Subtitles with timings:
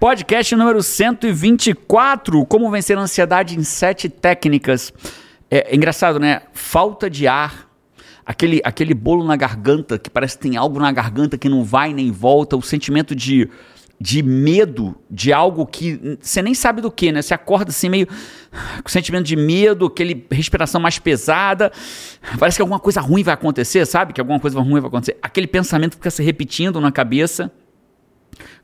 [0.00, 4.94] Podcast número 124, como vencer a ansiedade em sete técnicas.
[5.50, 6.40] É, é engraçado, né?
[6.54, 7.68] Falta de ar,
[8.24, 11.92] aquele, aquele bolo na garganta, que parece que tem algo na garganta que não vai
[11.92, 13.50] nem volta, o sentimento de,
[14.00, 17.20] de medo de algo que você nem sabe do que, né?
[17.20, 18.08] Você acorda assim meio
[18.82, 21.70] com sentimento de medo, aquele respiração mais pesada,
[22.38, 24.14] parece que alguma coisa ruim vai acontecer, sabe?
[24.14, 25.18] Que alguma coisa ruim vai acontecer.
[25.20, 27.52] Aquele pensamento fica se repetindo na cabeça.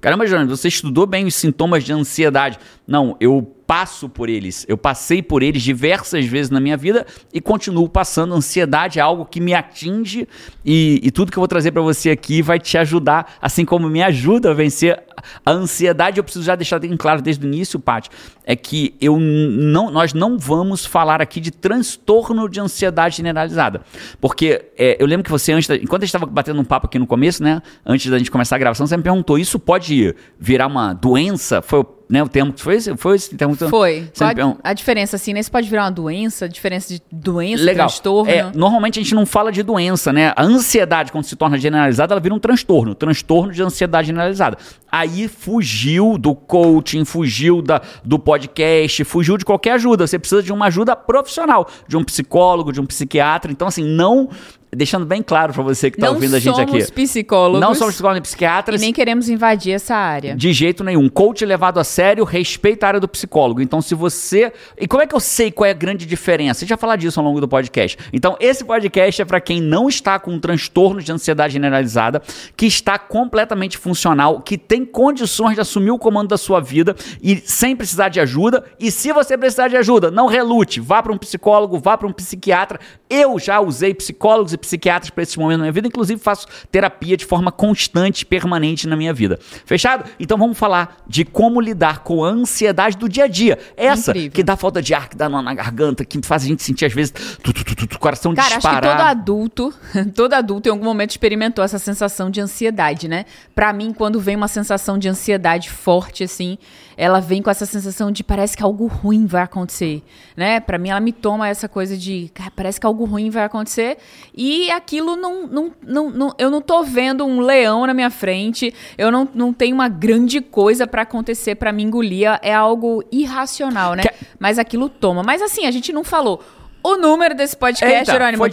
[0.01, 2.59] Caramba, Jonas, você estudou bem os sintomas de ansiedade.
[2.87, 4.65] Não, eu passo por eles.
[4.69, 8.35] Eu passei por eles diversas vezes na minha vida e continuo passando.
[8.35, 10.29] Ansiedade é algo que me atinge
[10.65, 13.89] e, e tudo que eu vou trazer para você aqui vai te ajudar, assim como
[13.89, 15.03] me ajuda a vencer
[15.45, 16.19] a ansiedade.
[16.19, 18.09] Eu preciso já deixar bem claro desde o início, Paty,
[18.45, 23.83] é que eu não, nós não vamos falar aqui de transtorno de ansiedade generalizada,
[24.21, 26.87] porque é, eu lembro que você antes, da, enquanto a gente estava batendo um papo
[26.87, 30.15] aqui no começo, né, antes da gente começar a gravação, você me perguntou: isso pode
[30.39, 31.61] virar uma doença?
[31.61, 34.09] Foi né, o termo que foi esse, foi esse termo Foi.
[34.17, 35.41] Qual a, a, diferença, assim, né?
[35.41, 37.89] Isso pode virar uma doença, a diferença de doença, Legal.
[37.89, 38.31] transtorno.
[38.31, 40.33] É, normalmente a gente não fala de doença, né?
[40.37, 42.95] A ansiedade, quando se torna generalizada, ela vira um transtorno.
[42.95, 44.57] Transtorno de ansiedade generalizada.
[44.91, 50.07] Aí fugiu do coaching, fugiu da, do podcast, fugiu de qualquer ajuda.
[50.07, 53.51] Você precisa de uma ajuda profissional, de um psicólogo, de um psiquiatra.
[53.51, 54.29] Então, assim, não
[54.77, 56.73] deixando bem claro para você que está ouvindo a gente aqui.
[56.73, 57.61] Não somos psicólogos.
[57.61, 58.81] Não somos psicólogos nem psiquiatras.
[58.81, 60.37] E nem queremos invadir essa área.
[60.37, 61.09] De jeito nenhum.
[61.09, 63.63] Coach levado a sério respeita a área do psicólogo.
[63.63, 64.53] Então, se você.
[64.79, 66.59] E como é que eu sei qual é a grande diferença?
[66.59, 67.99] A gente já falar disso ao longo do podcast.
[68.13, 72.23] Então, esse podcast é para quem não está com um transtorno de ansiedade generalizada,
[72.57, 77.37] que está completamente funcional, que tem condições de assumir o comando da sua vida e
[77.37, 78.65] sem precisar de ajuda.
[78.79, 80.81] E se você precisar de ajuda, não relute.
[80.81, 82.79] Vá para um psicólogo, vá para um psiquiatra.
[83.09, 87.17] Eu já usei psicólogos e psiquiatras para esse momento na minha vida, inclusive faço terapia
[87.17, 89.39] de forma constante, permanente na minha vida.
[89.65, 90.09] Fechado?
[90.19, 93.59] Então vamos falar de como lidar com a ansiedade do dia a dia.
[93.77, 94.31] Essa Incrível.
[94.33, 96.85] que dá falta de ar, que dá nó na garganta, que faz a gente sentir
[96.85, 98.81] às vezes tu, tu, tu, tu coração Cara, disparar.
[98.81, 99.75] Cara, acho que todo adulto,
[100.15, 103.25] todo adulto em algum momento experimentou essa sensação de ansiedade, né?
[103.55, 106.59] Para mim, quando vem uma sensação de ansiedade forte assim,
[106.97, 110.03] ela vem com essa sensação de parece que algo ruim vai acontecer,
[110.37, 110.61] né?
[110.61, 113.99] Para mim ela me toma essa coisa de parece que algo ruim vai acontecer
[114.35, 118.73] e aquilo não, não, não, não eu não tô vendo um leão na minha frente,
[118.97, 123.95] eu não, não tenho uma grande coisa para acontecer para me engolir, é algo irracional,
[123.95, 124.03] né?
[124.03, 124.11] Que...
[124.39, 125.23] Mas aquilo toma.
[125.23, 126.43] Mas assim, a gente não falou
[126.87, 128.45] o número desse podcast, Eita, Jerônimo.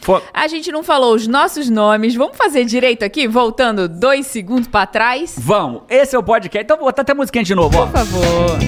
[0.00, 0.22] Foi...
[0.32, 2.14] A gente não falou os nossos nomes.
[2.14, 5.34] Vamos fazer direito aqui, voltando dois segundos para trás?
[5.36, 5.82] Vamos.
[5.88, 6.64] Esse é o podcast.
[6.64, 7.86] Então vou botar até a musiquinha de novo, Por ó.
[7.86, 8.58] Por favor.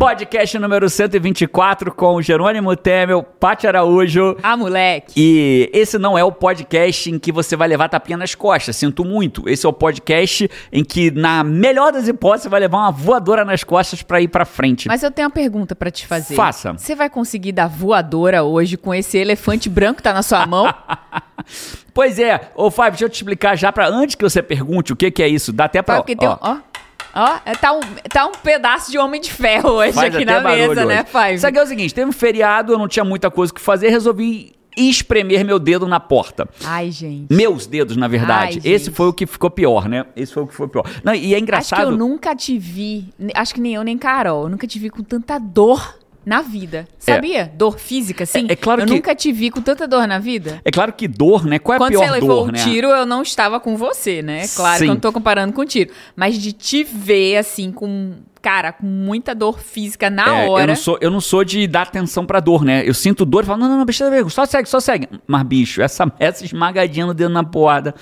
[0.00, 4.34] Podcast número 124 com Jerônimo Temel, Paty Araújo.
[4.42, 5.12] Ah, moleque.
[5.14, 9.04] E esse não é o podcast em que você vai levar tapinha nas costas, sinto
[9.04, 9.46] muito.
[9.46, 13.44] Esse é o podcast em que, na melhor das hipóteses, você vai levar uma voadora
[13.44, 14.88] nas costas para ir para frente.
[14.88, 16.34] Mas eu tenho uma pergunta para te fazer.
[16.34, 16.72] Faça.
[16.72, 20.64] Você vai conseguir dar voadora hoje com esse elefante branco que tá na sua mão?
[21.92, 22.50] pois é.
[22.54, 25.22] Ô, Fábio, deixa eu te explicar já para antes que você pergunte o que, que
[25.22, 25.52] é isso.
[25.52, 25.96] Dá até para...
[25.96, 26.38] Porque tem ó.
[26.40, 26.69] Ó.
[27.14, 30.40] Ó, é, tá um, tá um pedaço de homem de ferro hoje Faz aqui na
[30.40, 31.38] mesa, né, Five?
[31.38, 34.52] Sabe é o seguinte, teve um feriado, eu não tinha muita coisa que fazer, resolvi
[34.76, 36.48] espremer meu dedo na porta.
[36.64, 37.26] Ai, gente.
[37.34, 38.60] Meus dedos, na verdade.
[38.64, 40.06] Ai, Esse foi o que ficou pior, né?
[40.14, 40.84] Esse foi o que foi pior.
[41.02, 41.80] Não, e é engraçado.
[41.80, 44.78] Acho que eu nunca te vi, acho que nem eu nem Carol, eu nunca te
[44.78, 45.99] vi com tanta dor
[46.30, 46.86] na vida.
[46.96, 47.40] Sabia?
[47.40, 47.44] É.
[47.46, 48.46] Dor física, assim.
[48.48, 48.94] É, é claro eu que...
[48.94, 50.60] nunca te vi com tanta dor na vida.
[50.64, 51.58] É claro que dor, né?
[51.58, 52.20] Qual é Quando a pior dor, né?
[52.20, 52.62] Quando você levou o né?
[52.62, 54.46] tiro, eu não estava com você, né?
[54.54, 54.84] Claro Sim.
[54.84, 55.90] que eu não tô comparando com tiro.
[56.14, 60.62] Mas de te ver, assim, com cara, com muita dor física na é, hora.
[60.62, 62.88] Eu não, sou, eu não sou de dar atenção pra dor, né?
[62.88, 65.08] Eu sinto dor e falo, não, não, não, bicho, só segue, só segue.
[65.26, 67.92] Mas, bicho, essa, essa esmagadinha no dedo na porrada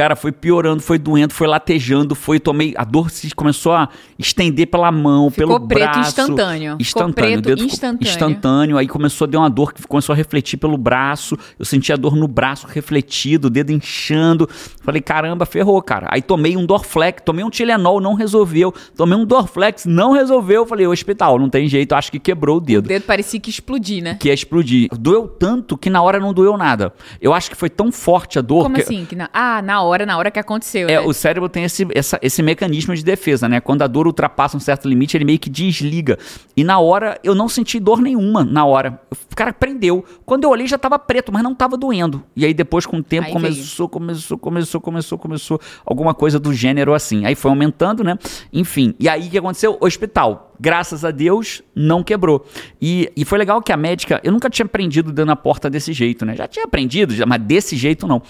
[0.00, 2.72] Cara, foi piorando, foi doendo, foi latejando, foi tomei.
[2.74, 6.08] A dor se começou a estender pela mão, ficou pelo preto braço.
[6.08, 6.76] instantâneo.
[6.80, 7.36] Instantâneo.
[7.36, 8.10] Ficou preto, instantâneo.
[8.10, 8.78] instantâneo.
[8.78, 11.36] Aí começou a dar uma dor que começou a refletir pelo braço.
[11.58, 14.48] Eu senti a dor no braço refletido, o dedo inchando.
[14.82, 16.06] Falei, caramba, ferrou, cara.
[16.10, 18.72] Aí tomei um Dorflex, tomei um Tilenol, não resolveu.
[18.96, 20.64] Tomei um Dorflex, não resolveu.
[20.64, 22.86] Falei, hospital, não tem jeito, acho que quebrou o dedo.
[22.86, 24.16] O dedo parecia que explodir, né?
[24.18, 24.88] Que ia explodir.
[24.98, 26.90] Doeu tanto que na hora não doeu nada.
[27.20, 28.62] Eu acho que foi tão forte a dor.
[28.62, 28.80] Como que...
[28.80, 29.04] assim?
[29.04, 29.28] Que na...
[29.30, 30.88] Ah, na hora, na hora que aconteceu.
[30.88, 31.00] É, né?
[31.00, 33.60] o cérebro tem esse, essa, esse mecanismo de defesa, né?
[33.60, 36.18] Quando a dor ultrapassa um certo limite, ele meio que desliga.
[36.56, 39.00] E na hora, eu não senti dor nenhuma na hora.
[39.10, 40.04] O cara prendeu.
[40.24, 42.22] Quando eu olhei, já tava preto, mas não tava doendo.
[42.34, 46.52] E aí depois, com o tempo, aí começou, começou, começou, começou, começou, alguma coisa do
[46.52, 47.24] gênero assim.
[47.24, 48.18] Aí foi aumentando, né?
[48.52, 48.94] Enfim.
[48.98, 49.76] E aí o que aconteceu?
[49.80, 52.46] Hospital Graças a Deus, não quebrou.
[52.82, 55.92] E, e foi legal que a médica, eu nunca tinha aprendido dando a porta desse
[55.94, 56.36] jeito, né?
[56.36, 58.22] Já tinha aprendido, já, mas desse jeito não.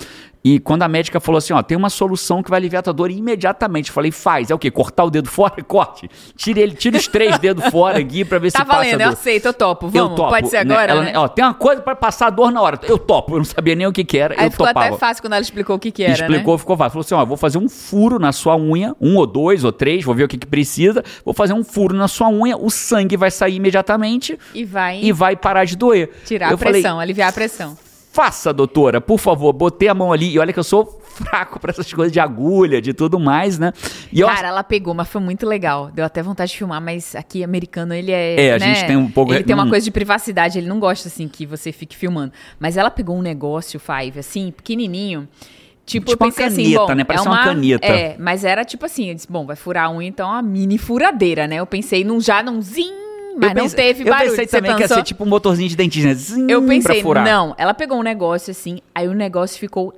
[0.43, 2.93] E quando a médica falou assim, ó, tem uma solução que vai aliviar a tua
[2.95, 3.91] dor imediatamente.
[3.91, 4.51] Eu falei, faz.
[4.51, 4.71] É o quê?
[4.71, 5.63] Cortar o dedo fora?
[5.65, 6.11] Corte.
[6.35, 9.01] Tira ele, tira os três dedos fora aqui pra ver Tá se passa a valendo,
[9.03, 9.89] eu aceito, eu topo.
[9.89, 10.31] Vamos, eu topo.
[10.31, 10.75] pode ser né?
[10.75, 11.13] agora, Ela, né?
[11.17, 12.81] Ó, tem uma coisa pra passar a dor na hora.
[12.85, 13.35] Eu topo.
[13.35, 14.35] Eu não sabia nem o que que era.
[14.39, 14.87] Aí eu ficou topava.
[14.87, 16.93] até fácil quando ela explicou o que que era, Explicou, ficou fácil.
[16.93, 20.05] Falou assim, ó, vou fazer um furo na sua unha, um ou dois ou três,
[20.05, 21.05] vou ver o que que precisa.
[21.23, 24.39] Vou fazer um furo na sua unha, o sangue vai sair imediatamente?
[24.55, 26.11] E vai e vai parar de doer.
[26.25, 27.79] tirar eu a pressão, Falei, aliviar a pressão.
[28.13, 29.53] Faça, doutora, por favor.
[29.53, 32.81] Botei a mão ali e olha que eu sou fraco pra essas coisas de agulha,
[32.83, 33.73] de tudo mais, né?
[34.13, 35.91] E eu Cara, ela pegou, mas foi muito legal.
[35.93, 38.47] Deu até vontade de filmar, mas aqui, americano, ele é.
[38.47, 38.75] É, a né?
[38.75, 39.69] gente tem um pouco- Ele tem uma hum.
[39.69, 42.33] coisa de privacidade, ele não gosta, assim, que você fique filmando.
[42.59, 45.29] Mas ela pegou um negócio, Five, assim, pequenininho.
[45.91, 47.05] Tipo, Tipo eu uma pensei assim, caneta, bom, né?
[47.05, 47.87] Parece é uma caneta.
[47.87, 50.79] É, mas era tipo assim, eu disse, bom, vai furar unha, então é uma mini
[50.79, 51.57] furadeira, né?
[51.57, 52.93] Eu pensei num já num zim,
[53.37, 54.27] mas eu não teve barulho.
[54.27, 54.97] Eu pensei Você também que ia pensou?
[54.99, 56.15] ser tipo um motorzinho de dentista, né?
[56.15, 57.25] Zim, Eu pra pensei, furar.
[57.25, 57.55] não.
[57.59, 59.93] Ela pegou um negócio assim, aí o negócio ficou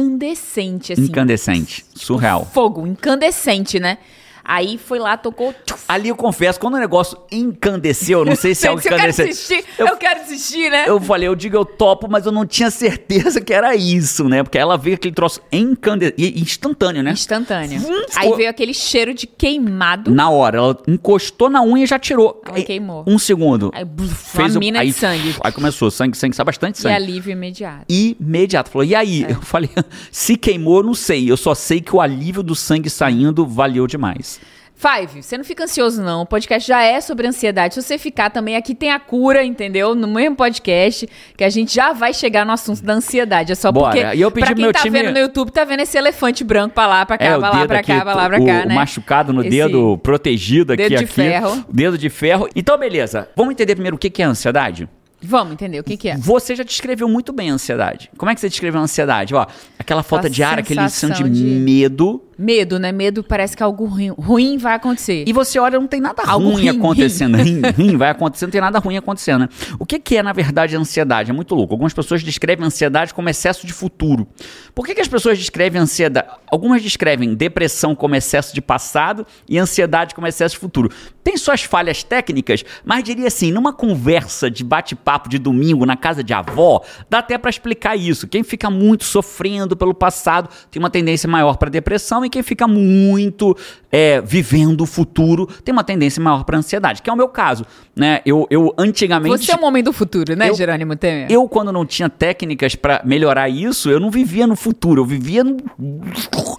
[0.00, 1.02] incandescente, assim.
[1.02, 1.84] Incandescente.
[1.94, 2.46] Surreal.
[2.52, 3.98] Fogo, incandescente, né?
[4.48, 5.52] Aí foi lá, tocou.
[5.64, 8.92] tchuf, Ali eu confesso, quando o negócio incandesceu, eu não sei se é algo Gente,
[8.92, 10.84] eu quero desistir, Eu- eu, quero desistir, né?
[10.86, 14.42] Eu falei, eu digo eu topo, mas eu não tinha certeza que era isso, né?
[14.42, 17.10] Porque ela veio aquele troço incandescente, instantâneo, né?
[17.12, 17.80] Instantâneo.
[17.80, 20.10] Hum, Aí veio aquele cheiro de queimado.
[20.14, 22.40] Na hora, ela encostou na unha e já tirou.
[22.46, 23.04] Ela Aí, queimou.
[23.06, 23.70] Um segundo.
[23.74, 25.34] Aí, bluf, Fez uma o- mina aí, de sangue.
[25.42, 26.94] Aí começou, sangue, sangue, sai bastante E sangue.
[26.94, 27.84] alívio imediato.
[27.88, 28.70] Imediato.
[28.70, 29.24] Falou, e aí?
[29.24, 29.32] É.
[29.32, 29.70] Eu falei,
[30.10, 31.30] se queimou, eu não sei.
[31.30, 34.35] Eu só sei que o alívio do sangue saindo valeu demais.
[34.78, 36.20] Five, você não fica ansioso, não.
[36.20, 37.72] O podcast já é sobre ansiedade.
[37.74, 39.94] Se você ficar também, aqui tem a cura, entendeu?
[39.94, 43.52] No mesmo podcast, que a gente já vai chegar no assunto da ansiedade.
[43.52, 43.96] É só Bora.
[43.98, 44.16] porque.
[44.16, 46.74] E eu pedi pra quem tá time- vendo no YouTube, tá vendo esse elefante branco
[46.74, 48.62] pra lá, pra cá, É, pra lá, pra aqui, cá, pra lá, pra o, cá,
[48.64, 48.74] o né?
[48.74, 51.12] machucado no Esse dedo, protegido aqui, dedo de aqui.
[51.14, 51.64] ferro.
[51.72, 52.46] Dedo de ferro.
[52.54, 53.28] Então, beleza.
[53.34, 54.86] Vamos entender primeiro o que é ansiedade?
[55.22, 56.18] Vamos entender o que, que é.
[56.18, 58.10] Você já descreveu muito bem a ansiedade.
[58.18, 59.34] Como é que você descreveu a ansiedade?
[59.34, 59.46] Ó,
[59.78, 62.22] aquela falta A de ar, aquele sensação de, de- medo.
[62.38, 62.92] Medo, né?
[62.92, 65.24] Medo parece que algo ruim, ruim vai acontecer.
[65.26, 66.78] E você olha, não tem nada Algo ruim ruim.
[66.78, 67.36] acontecendo.
[67.36, 69.40] Rim, rim, vai acontecer, não tem nada ruim acontecendo.
[69.42, 69.48] Né?
[69.78, 71.30] O que, que é, na verdade, a ansiedade?
[71.30, 71.72] É muito louco.
[71.72, 74.26] Algumas pessoas descrevem ansiedade como excesso de futuro.
[74.74, 76.28] Por que, que as pessoas descrevem ansiedade?
[76.50, 80.90] Algumas descrevem depressão como excesso de passado e ansiedade como excesso de futuro.
[81.24, 86.22] Tem suas falhas técnicas, mas diria assim, numa conversa de bate-papo de domingo na casa
[86.22, 88.28] de avó, dá até pra explicar isso.
[88.28, 92.66] Quem fica muito sofrendo pelo passado tem uma tendência maior para depressão e quem fica
[92.68, 93.56] muito
[93.90, 97.64] é, vivendo o futuro tem uma tendência maior para ansiedade, que é o meu caso,
[97.94, 98.20] né?
[98.26, 101.26] Eu, eu antigamente Você é um homem do futuro, né, Eu- Jerônimo Temer?
[101.30, 105.42] eu, quando não tinha técnicas pra melhorar isso, eu não vivia no futuro, eu vivia
[105.42, 105.56] no.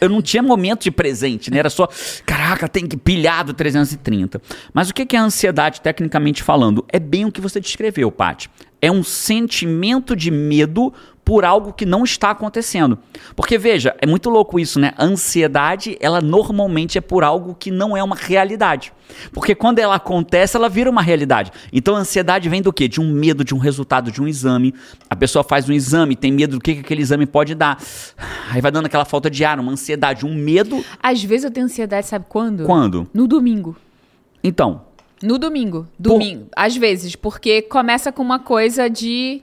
[0.01, 1.57] Eu não tinha momento de presente, né?
[1.59, 1.87] Era só,
[2.25, 4.41] caraca, tem que pilhar do 330.
[4.73, 6.85] Mas o que que é a ansiedade, tecnicamente falando?
[6.89, 8.49] É bem o que você descreveu, Paty.
[8.81, 10.93] É um sentimento de medo
[11.27, 12.97] por algo que não está acontecendo.
[13.35, 14.93] Porque veja, é muito louco isso, né?
[14.95, 18.93] A ansiedade, ela normalmente é por algo que não é uma realidade.
[19.33, 21.51] Porque quando ela acontece, ela vira uma realidade.
[21.73, 22.87] Então a ansiedade vem do quê?
[22.87, 24.73] De um medo de um resultado de um exame.
[25.09, 27.77] A pessoa faz um exame, tem medo do que, que aquele exame pode dar.
[28.49, 30.81] Aí vai dando aquela falta de ar, uma ansiedade, um medo.
[31.03, 32.63] Às vezes eu tenho ansiedade, sabe quando?
[32.63, 33.05] Quando?
[33.13, 33.75] No domingo.
[34.41, 34.86] Então,
[35.21, 35.87] No domingo.
[35.97, 36.47] Domingo.
[36.55, 39.41] Às vezes, porque começa com uma coisa de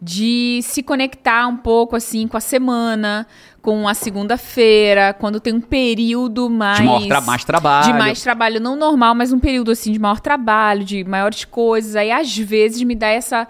[0.00, 3.26] de se conectar um pouco assim com a semana,
[3.60, 7.92] com a segunda-feira, quando tem um período mais de maior tra- mais trabalho.
[7.92, 11.96] de mais trabalho, não normal, mas um período assim de maior trabalho, de maiores coisas.
[11.96, 13.48] Aí às vezes me dá essa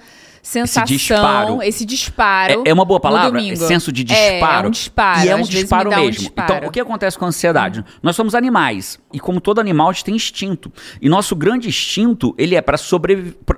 [0.49, 1.62] sensação, disparo.
[1.62, 2.62] esse disparo.
[2.64, 3.38] É, é uma boa palavra?
[3.40, 4.64] É senso de É, disparo.
[4.64, 5.26] É, um disparo.
[5.26, 6.21] E é um vezes me disparo dá um mesmo.
[6.23, 6.55] disparo.
[6.55, 7.85] Então, o que acontece com a ansiedade?
[8.02, 8.99] Nós somos animais.
[9.12, 10.73] E como todo animal, a gente tem instinto.
[11.02, 12.78] E nosso grande instinto, ele é para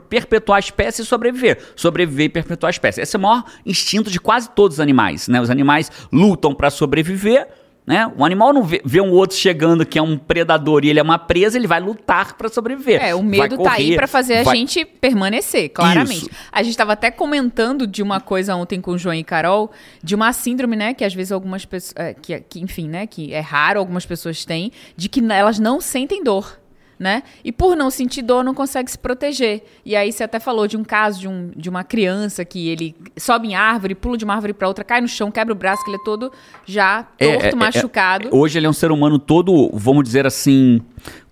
[0.09, 1.59] perpetuar a espécie e sobreviver.
[1.76, 3.00] Sobreviver e perpetuar a espécie.
[3.00, 5.28] Esse é o maior instinto de quase todos os animais.
[5.28, 5.40] Né?
[5.40, 7.47] Os animais lutam para sobreviver.
[7.87, 8.06] Né?
[8.16, 11.02] O animal não vê, vê um outro chegando que é um predador e ele é
[11.02, 13.02] uma presa, ele vai lutar para sobreviver.
[13.02, 16.18] É, o medo tá aí correr, pra fazer a vai- gente permanecer, claramente.
[16.26, 16.30] Isso.
[16.52, 19.72] A gente tava até comentando de uma coisa ontem com o João e Carol,
[20.02, 23.32] de uma síndrome, né, que às vezes algumas pessoas, é, que, que, enfim, né, que
[23.32, 26.60] é raro algumas pessoas têm, de que elas não sentem dor.
[27.00, 27.23] Né?
[27.42, 29.64] E por não sentir dor, não consegue se proteger.
[29.87, 32.95] E aí você até falou de um caso de, um, de uma criança que ele
[33.16, 35.83] sobe em árvore, pula de uma árvore para outra, cai no chão, quebra o braço,
[35.83, 36.30] que ele é todo
[36.66, 38.28] já É, torto, é, é, machucado.
[38.30, 40.83] Hoje ele é um ser humano todo, vamos dizer assim,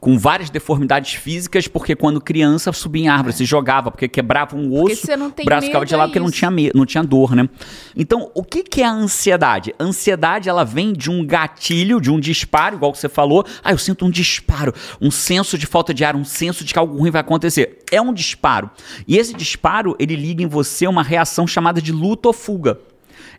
[0.01, 4.73] com várias deformidades físicas, porque quando criança subia em árvore, se jogava, porque quebrava um
[4.73, 7.49] osso, o braço ficava de lado é porque não tinha, não tinha dor, né?
[7.97, 9.75] Então, o que, que é a ansiedade?
[9.79, 13.45] A ansiedade, ela vem de um gatilho, de um disparo, igual que você falou.
[13.63, 16.79] Ah, eu sinto um disparo, um senso de falta de ar, um senso de que
[16.79, 17.83] algo ruim vai acontecer.
[17.91, 18.71] É um disparo.
[19.07, 22.79] E esse disparo, ele liga em você uma reação chamada de luta ou fuga.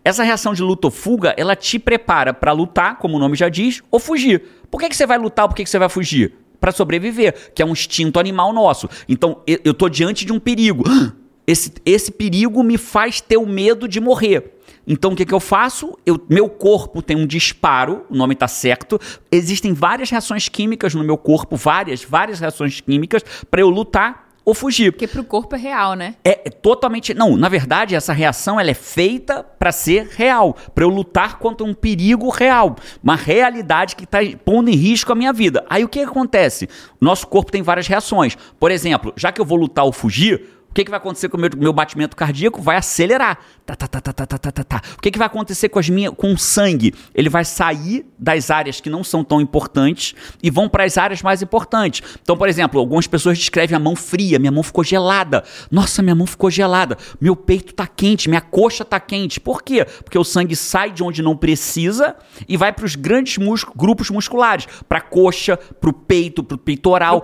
[0.04, 3.50] Essa reação de luta ou fuga, ela te prepara para lutar, como o nome já
[3.50, 4.44] diz, ou fugir.
[4.70, 6.34] Por que, que você vai lutar por que, que você vai fugir?
[6.60, 8.90] Para sobreviver, que é um instinto animal nosso.
[9.08, 10.84] Então, eu eu tô diante de um perigo.
[11.48, 14.60] Esse, esse perigo me faz ter o medo de morrer.
[14.86, 15.98] Então, o que, que eu faço?
[16.06, 19.00] Eu, meu corpo tem um disparo, o nome está certo.
[19.32, 24.54] Existem várias reações químicas no meu corpo, várias, várias reações químicas, para eu lutar ou
[24.56, 24.92] fugir.
[24.92, 26.16] Porque pro corpo é real, né?
[26.24, 27.14] É é totalmente.
[27.14, 31.66] Não, na verdade, essa reação ela é feita para ser real, para eu lutar contra
[31.66, 35.66] um perigo real, uma realidade que está pondo em risco a minha vida.
[35.70, 36.68] Aí o que acontece?
[37.00, 38.38] Nosso corpo tem várias reações.
[38.60, 41.38] Por exemplo, já que eu vou lutar ou fugir, o que, que vai acontecer com
[41.38, 42.62] o meu, meu batimento cardíaco?
[42.62, 43.40] Vai acelerar.
[43.66, 44.64] Tá, tá, tá, tá, tá, tá, tá, tá.
[44.64, 44.82] tá.
[44.98, 46.94] O que, que vai acontecer com, as minhas com o sangue?
[47.14, 51.24] Ele vai sair das áreas que não são tão importantes e vão para as áreas
[51.24, 52.04] mais importantes.
[52.22, 55.44] Então, por exemplo, algumas pessoas descrevem a mão fria, minha mão ficou gelada.
[55.72, 56.98] Nossa, minha mão ficou gelada.
[57.20, 59.40] Meu peito tá quente, minha coxa tá quente.
[59.40, 59.86] Por quê?
[60.04, 62.16] Porque o sangue sai de onde não precisa
[62.48, 63.38] e vai para os grandes
[63.76, 67.22] grupos musculares, para a coxa, para o peito, para o peitoral,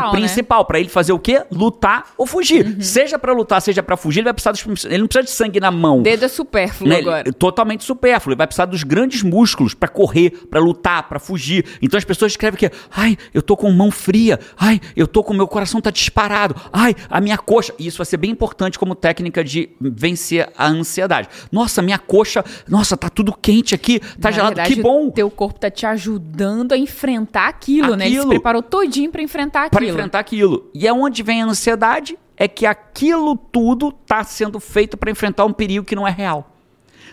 [0.00, 0.82] para o principal, para né?
[0.82, 1.44] ele fazer o quê?
[1.50, 2.66] Lutar ou fugir.
[2.66, 2.77] Uhum.
[2.78, 5.60] Seja para lutar, seja para fugir, ele vai precisar dos, ele não precisa de sangue
[5.60, 6.02] na mão.
[6.02, 6.98] Dedo é supérfluo Né?
[6.98, 7.22] agora.
[7.26, 8.32] Ele- Totalmente supérfluo.
[8.32, 11.64] Ele vai precisar dos grandes músculos para correr, para lutar, para fugir.
[11.82, 15.32] Então as pessoas escrevem que, ai, eu tô com mão fria, ai, eu tô com
[15.34, 17.72] meu coração tá disparado, ai, a minha coxa.
[17.78, 21.28] E isso vai ser bem importante como técnica de vencer a ansiedade.
[21.50, 25.08] Nossa, minha coxa, nossa, tá tudo quente aqui, tá Na gelado, verdade, que bom.
[25.08, 28.04] O teu corpo tá te ajudando a enfrentar aquilo, né?
[28.06, 28.30] Ele se Aquilo.
[28.30, 29.96] preparou todinho pra enfrentar Para aquilo.
[29.96, 30.70] enfrentar aquilo.
[30.74, 35.44] E é onde vem a ansiedade, é que aquilo tudo está sendo feito para enfrentar
[35.44, 36.54] um perigo que não é real.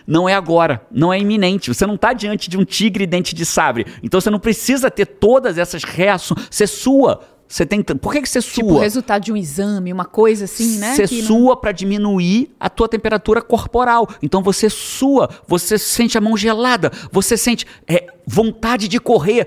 [0.06, 1.72] Não é agora, não é iminente.
[1.74, 3.86] Você não está diante de um tigre dente de sabre.
[4.02, 6.46] Então você não precisa ter todas essas reações.
[6.50, 7.20] Você sua.
[7.48, 7.82] Você tem.
[7.82, 8.82] Por que, que você Tipo, o sua?
[8.82, 10.94] resultado de um exame, uma coisa assim, né?
[10.94, 14.08] Você não- sua para diminuir a tua temperatura corporal.
[14.22, 19.46] Então você sua, você sente a mão gelada, você sente é, vontade de correr.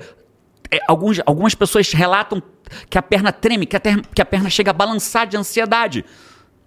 [0.72, 2.42] É, alguns, algumas pessoas relatam
[2.90, 6.04] que a perna treme, que a, ter- que a perna chega a balançar de ansiedade.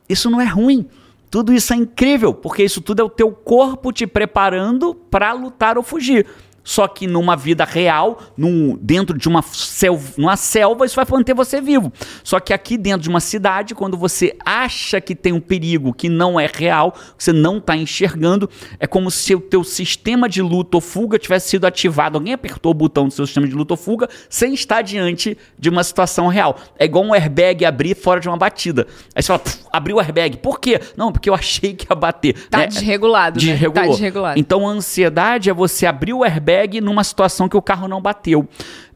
[0.08, 0.86] Isso não é ruim.
[1.30, 5.78] Tudo isso é incrível, porque isso tudo é o teu corpo te preparando para lutar
[5.78, 6.26] ou fugir.
[6.64, 11.34] Só que numa vida real, num- dentro de uma selva, numa selva, isso vai manter
[11.34, 11.92] você vivo.
[12.22, 16.08] Só que aqui dentro de uma cidade, quando você acha que tem um perigo que
[16.08, 20.40] não é real, que você não está enxergando, é como se o teu sistema de
[20.40, 22.16] luta ou fuga tivesse sido ativado.
[22.18, 25.68] Alguém apertou o botão do seu sistema de luta ou fuga sem estar diante de
[25.68, 26.56] uma situação real.
[26.78, 28.86] É igual um airbag abrir fora de uma batida.
[29.14, 30.36] Aí você fala, "Puf, abriu o airbag.
[30.36, 30.80] Por quê?
[30.96, 32.34] Não, porque eu achei que ia bater.
[32.48, 32.66] Tá né?
[32.68, 33.46] desregulado, né?
[33.46, 33.90] Tá Desregulou.
[33.90, 34.38] desregulado.
[34.38, 38.48] Então a ansiedade é você abrir o airbag numa situação que o carro não bateu.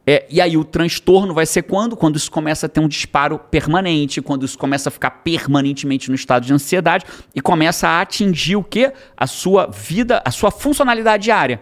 [0.09, 1.97] É, e aí o transtorno vai ser quando?
[1.97, 6.15] Quando isso começa a ter um disparo permanente, quando isso começa a ficar permanentemente no
[6.15, 8.93] estado de ansiedade e começa a atingir o quê?
[9.17, 11.61] A sua vida, a sua funcionalidade diária.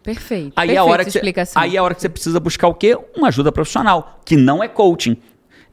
[0.00, 0.52] Perfeito.
[0.54, 1.60] Aí é a hora que você, explicação.
[1.60, 2.96] aí é a hora que você precisa buscar o quê?
[3.16, 5.16] Uma ajuda profissional, que não é coaching.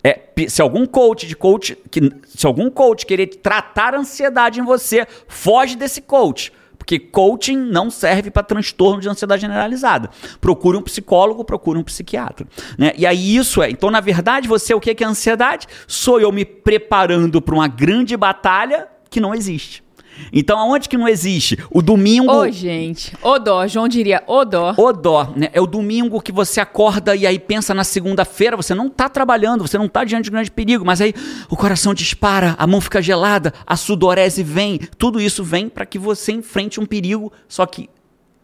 [0.03, 4.63] É, se algum coach de coach, que, se algum coach querer tratar a ansiedade em
[4.63, 6.51] você, foge desse coach.
[6.89, 10.09] Porque coaching não serve para transtorno de ansiedade generalizada.
[10.41, 12.47] Procure um psicólogo, procure um psiquiatra.
[12.79, 12.93] Né?
[12.97, 13.69] E aí isso é.
[13.69, 15.67] Então, na verdade, você, o que que é ansiedade?
[15.85, 19.83] Sou eu me preparando para uma grande batalha que não existe.
[20.31, 21.57] Então, aonde que não existe?
[21.69, 22.31] O domingo.
[22.31, 23.13] Ô, gente.
[23.21, 23.65] Ô dó.
[23.67, 24.73] João diria ô dó.
[24.77, 25.49] O dó, né?
[25.53, 29.67] É o domingo que você acorda e aí pensa na segunda-feira, você não tá trabalhando,
[29.67, 31.13] você não tá diante de grande perigo, mas aí
[31.49, 35.97] o coração dispara, a mão fica gelada, a sudorese vem, tudo isso vem para que
[35.97, 37.89] você enfrente um perigo, só que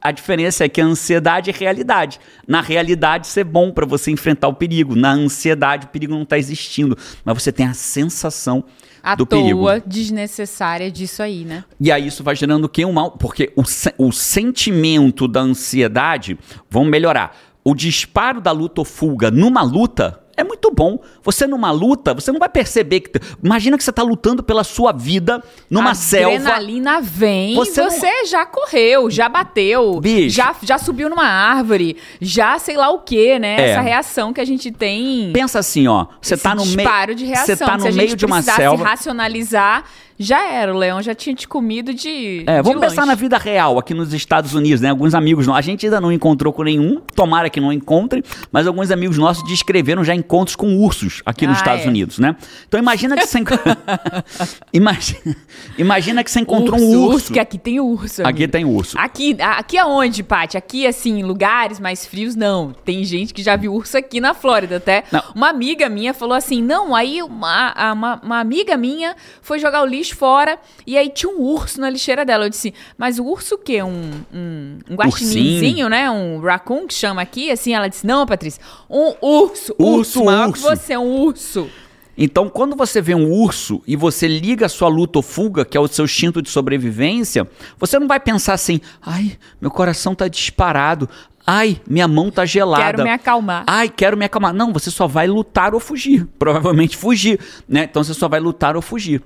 [0.05, 2.19] a diferença é que a ansiedade é realidade.
[2.47, 4.95] Na realidade, isso é bom para você enfrentar o perigo.
[4.95, 8.63] Na ansiedade, o perigo não está existindo, mas você tem a sensação
[9.01, 9.65] À do toa, perigo.
[9.89, 11.63] desnecessária disso aí, né?
[11.79, 12.85] E aí isso vai gerando o quê?
[12.85, 13.13] Um mal.
[13.13, 13.63] Porque o,
[13.97, 16.37] o sentimento da ansiedade,
[16.69, 17.35] vamos melhorar.
[17.63, 20.99] O disparo da luta ou fuga numa luta é muito bom.
[21.23, 23.19] Você numa luta, você não vai perceber que.
[23.43, 26.35] Imagina que você está lutando pela sua vida numa a selva.
[26.35, 30.35] adrenalina vem, Você você, não- já correu, já bateu, Bicho.
[30.35, 33.55] já, já subiu numa árvore, já sei lá o que, né?
[33.59, 33.69] É.
[33.71, 35.31] Essa reação que a gente tem.
[35.33, 36.05] Pensa assim, ó.
[36.21, 36.77] Você esse tá no meio.
[36.77, 37.45] disparo de reação.
[37.45, 38.83] Você tá Se no a meio de uma selva.
[38.83, 39.83] racionalizar,
[40.17, 42.43] já era, o leão já tinha te comido de.
[42.47, 42.89] É, de vamos longe.
[42.89, 44.89] pensar na vida real aqui nos Estados Unidos, né?
[44.89, 48.65] Alguns amigos nossos, a gente ainda não encontrou com nenhum, tomara que não encontre, mas
[48.67, 51.89] alguns amigos nossos descreveram já encontros com ursos aqui nos Ah, Estados é.
[51.89, 52.35] Unidos, né?
[52.67, 53.39] Então imagina que você
[54.73, 55.35] imagina,
[55.77, 57.33] imagina que você encontrou urso, um urso.
[57.33, 58.21] que aqui tem urso.
[58.21, 58.51] Aqui amigo.
[58.51, 58.97] tem urso.
[58.99, 60.57] Aqui, aqui aonde, Paty?
[60.57, 62.71] Aqui, assim, lugares mais frios, não.
[62.85, 65.03] Tem gente que já viu urso aqui na Flórida, até.
[65.11, 65.21] Não.
[65.35, 69.85] Uma amiga minha falou assim, não, aí uma, uma, uma amiga minha foi jogar o
[69.85, 72.45] lixo fora e aí tinha um urso na lixeira dela.
[72.45, 73.81] Eu disse, mas o urso o quê?
[73.81, 76.09] Um, um, um guaxinimzinho, né?
[76.11, 77.49] Um raccoon que chama aqui?
[77.49, 79.73] Assim, ela disse, não, Patrícia, um urso.
[79.77, 80.53] Urso, Urso, maior urso.
[80.53, 81.69] que você, um urso.
[82.17, 85.75] Então, quando você vê um urso e você liga a sua luta ou fuga, que
[85.75, 87.45] é o seu instinto de sobrevivência,
[87.77, 91.09] você não vai pensar assim: ai, meu coração tá disparado.
[91.47, 92.83] Ai, minha mão tá gelada.
[92.83, 93.63] Quero me acalmar.
[93.67, 94.51] Ai, quero me acalmar.
[94.53, 96.25] Não, você só vai lutar ou fugir.
[96.39, 97.83] Provavelmente fugir, né?
[97.83, 99.21] Então você só vai lutar ou fugir.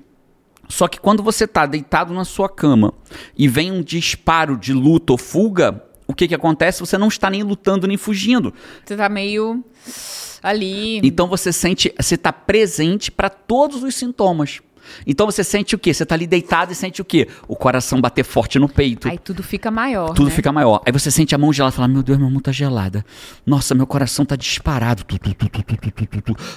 [0.69, 2.93] Só que quando você tá deitado na sua cama
[3.35, 6.79] e vem um disparo de luta ou fuga, o que que acontece?
[6.79, 8.53] Você não está nem lutando nem fugindo.
[8.85, 9.63] Você tá meio
[10.41, 11.01] ali...
[11.03, 14.61] Então você sente, você está presente para todos os sintomas.
[15.05, 15.93] Então você sente o quê?
[15.93, 17.27] Você tá ali deitado e sente o quê?
[17.47, 19.07] O coração bater forte no peito.
[19.07, 20.13] Aí tudo fica maior.
[20.13, 20.35] Tudo né?
[20.35, 20.81] fica maior.
[20.85, 23.05] Aí você sente a mão gelada e fala: Meu Deus, minha mão tá gelada.
[23.45, 25.03] Nossa, meu coração tá disparado.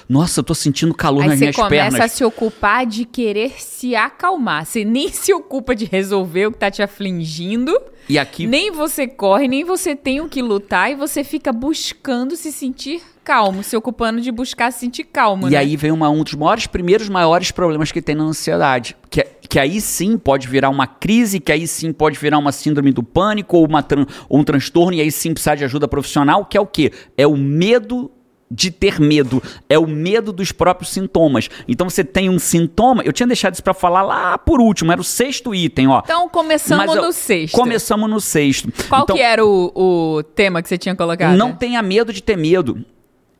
[0.07, 1.71] Nossa, eu tô sentindo calor Aí nas minhas pernas.
[1.71, 4.65] Aí você começa a se ocupar de querer se acalmar.
[4.65, 7.77] Você nem se ocupa de resolver o que tá te afligindo.
[8.07, 8.45] E aqui...
[8.45, 13.01] Nem você corre, nem você tem o que lutar e você fica buscando se sentir
[13.23, 13.63] calmo.
[13.63, 15.57] Se ocupando de buscar se sentir calmo, E né?
[15.57, 18.95] aí vem uma, um dos maiores, primeiros maiores problemas que tem na ansiedade.
[19.09, 22.51] Que, é- que aí sim pode virar uma crise, que aí sim pode virar uma
[22.51, 23.85] síndrome do pânico ou, uma,
[24.27, 26.91] ou um transtorno, e aí sim precisar de ajuda profissional, que é o quê?
[27.17, 28.09] É o medo
[28.51, 31.49] de ter medo, é o medo dos próprios sintomas.
[31.67, 35.01] Então você tem um sintoma, eu tinha deixado isso pra falar lá por último, era
[35.01, 36.01] o sexto item, ó.
[36.03, 37.55] Então começamos Mas no sexto.
[37.55, 38.71] Começamos no sexto.
[38.87, 41.35] Qual Então, que era o, o tema que você tinha colocado?
[41.35, 42.85] não tenha medo de ter medo.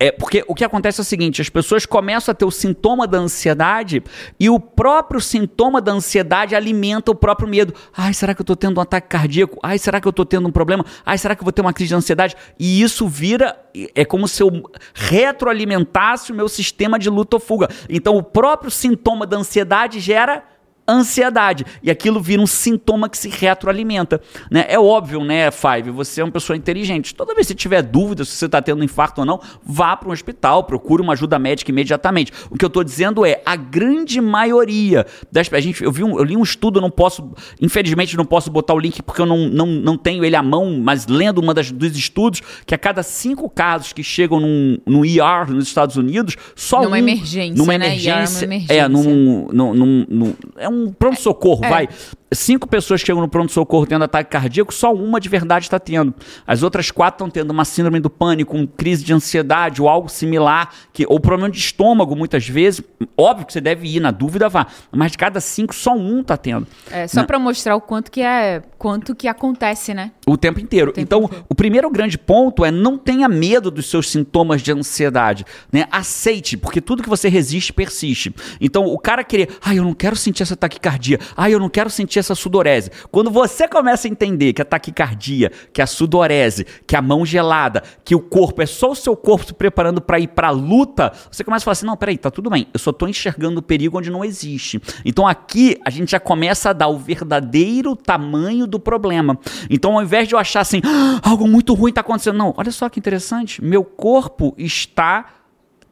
[0.04, 3.08] É porque o que acontece é o seguinte: as pessoas começam a ter o sintoma
[3.08, 4.04] da ansiedade
[4.38, 7.74] e o próprio sintoma da ansiedade alimenta o próprio medo.
[7.96, 9.58] Ai, será que eu tô tendo um ataque cardíaco?
[9.64, 10.86] Ai, será que eu tô tendo um problema?
[11.06, 12.36] Ai, será que eu vou ter uma crise de ansiedade?
[12.60, 13.58] E isso vira.
[13.96, 14.52] É como se eu
[14.94, 17.70] retroalimentasse o meu sistema de luta ou fuga.
[17.88, 20.44] Então, o próprio sintoma da ansiedade gera
[20.88, 21.66] ansiedade.
[21.82, 24.22] E aquilo vira um sintoma que se retroalimenta.
[24.52, 24.66] Né?
[24.68, 25.90] É óbvio, né, Five?
[25.92, 27.16] Você é uma pessoa inteligente.
[27.16, 30.10] Toda vez que tiver dúvida se você está tendo um infarto ou não, vá para
[30.10, 32.32] um hospital, procure uma ajuda médica imediatamente.
[32.50, 36.18] O que eu estou dizendo é, a grande maioria das a gente, eu, vi um,
[36.18, 39.48] eu li um estudo, não posso, infelizmente não posso botar o link porque eu não,
[39.48, 43.04] não, não tenho ele à mão, mas lendo uma das, dos estudos, que a cada
[43.04, 47.00] cinco casos que chegam num, num ER nos Estados Unidos, só Numa um...
[47.00, 47.86] emergência, Numa né?
[47.86, 48.46] É uma emergência.
[48.46, 48.74] emergência.
[48.74, 51.90] É, num, num, num, num- é um pronto-socorro, vai.
[52.32, 56.14] Cinco pessoas chegam no pronto-socorro tendo ataque cardíaco, só uma de verdade está tendo.
[56.48, 60.10] As outras quatro estão tendo uma síndrome do pânico, um crise de ansiedade ou algo
[60.10, 62.82] similar, que, ou problema de estômago, muitas vezes.
[63.16, 64.66] Óbvio que você deve ir, na dúvida vá.
[64.92, 66.68] Mas de cada cinco, só um está tendo.
[66.90, 70.12] É, só pra mostrar o quanto que é, quanto que acontece, né?
[70.28, 70.92] O tempo inteiro.
[70.92, 71.46] tempo então, inteiro.
[71.48, 75.46] o primeiro grande ponto é não tenha medo dos seus sintomas de ansiedade.
[75.72, 75.86] Né?
[75.90, 78.36] Aceite, porque tudo que você resiste persiste.
[78.60, 81.90] Então, o cara querer, ai, eu não quero sentir essa taquicardia, ai, eu não quero
[81.90, 82.92] sentir essa sudorese.
[83.10, 87.84] Quando você começa a entender que a taquicardia, que a sudorese, que a mão gelada,
[88.04, 91.14] que o corpo é só o seu corpo se preparando para ir para a luta,
[91.32, 93.64] você começa a falar assim: não, peraí, tá tudo bem, eu só tô enxergando o
[93.64, 94.82] perigo onde não existe.
[95.06, 99.38] Então, aqui a gente já começa a dar o verdadeiro tamanho do problema.
[99.70, 102.72] Então, ao invés de eu achar assim, "Ah, algo muito ruim tá acontecendo, não, olha
[102.72, 105.26] só que interessante, meu corpo está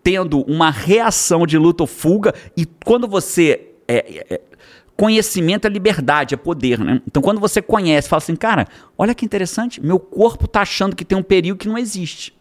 [0.04, 3.68] tendo uma reação de luta ou fuga, e quando você.
[3.88, 4.42] é- é-
[4.96, 7.02] conhecimento é liberdade, é poder, né?
[7.08, 11.04] Então, quando você conhece, fala assim, cara, olha que interessante, meu corpo tá achando que
[11.04, 12.34] tem um perigo que não existe.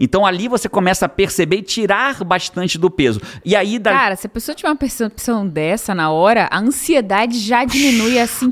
[0.00, 3.20] Então ali você começa a perceber e tirar bastante do peso.
[3.44, 3.92] E aí da...
[3.92, 8.50] Cara, se a pessoa tiver uma percepção dessa na hora, a ansiedade já diminui assim.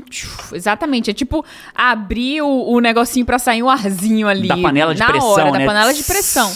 [0.53, 1.09] exatamente.
[1.09, 4.47] É tipo abrir o, o negocinho pra sair um arzinho ali.
[4.47, 5.59] Da panela de na pressão, hora, né?
[5.59, 6.51] Da panela de pressão.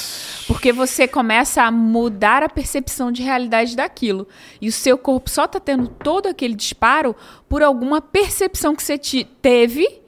[0.45, 4.27] Porque você começa a mudar a percepção de realidade daquilo.
[4.61, 7.15] E o seu corpo só tá tendo todo aquele disparo
[7.47, 10.02] por alguma percepção que você te- teve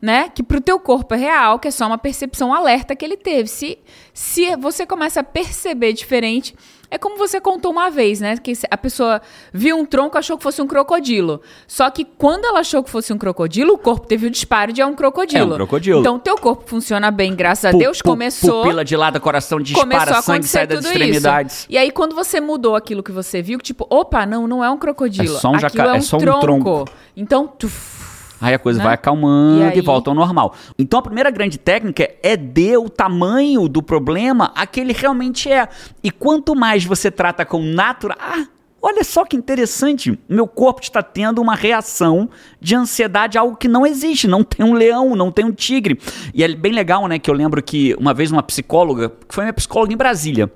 [0.00, 0.28] né?
[0.28, 3.48] Que pro teu corpo é real, que é só uma percepção alerta que ele teve.
[3.48, 3.78] Se,
[4.14, 6.54] se você começa a perceber diferente,
[6.92, 8.36] É como você contou uma vez, né?
[8.36, 9.22] Que a pessoa
[9.54, 11.40] viu um tronco achou que fosse um crocodilo.
[11.68, 14.80] Só que quando ela achou que fosse um crocodilo, o corpo teve o disparo de
[14.80, 15.52] é um crocodilo.
[15.52, 16.00] É um crocodilo.
[16.00, 18.02] Então, teu corpo funciona bem, graças a Deus.
[18.02, 18.62] Começou.
[18.64, 21.58] Pupila de lado, coração dispara, sangue sai das extremidades.
[21.58, 21.66] isso.
[21.70, 24.68] E aí, quando você mudou aquilo que você viu, que tipo, opa, não, não é
[24.68, 25.36] um crocodilo.
[25.36, 26.40] É só um Aquilo jaca- é um, é só um tronco.
[26.40, 26.84] tronco.
[27.16, 27.99] Então, tuf,
[28.40, 28.84] Aí a coisa né?
[28.84, 30.54] vai acalmando E e, aí- volta ao normal.
[30.78, 35.50] Então a primeira grande técnica é dar o tamanho do problema a que ele realmente
[35.50, 35.68] é.
[36.02, 38.16] E quanto mais você trata com natural.
[38.20, 38.46] Ah,
[38.80, 40.18] olha só que interessante.
[40.28, 44.26] Meu corpo está tendo uma reação de ansiedade a algo que não existe.
[44.26, 46.00] Não tem um leão, não tem um tigre.
[46.32, 47.18] E é bem legal, né?
[47.18, 50.50] Que eu lembro que uma vez uma psicóloga, que foi minha psicóloga em Brasília.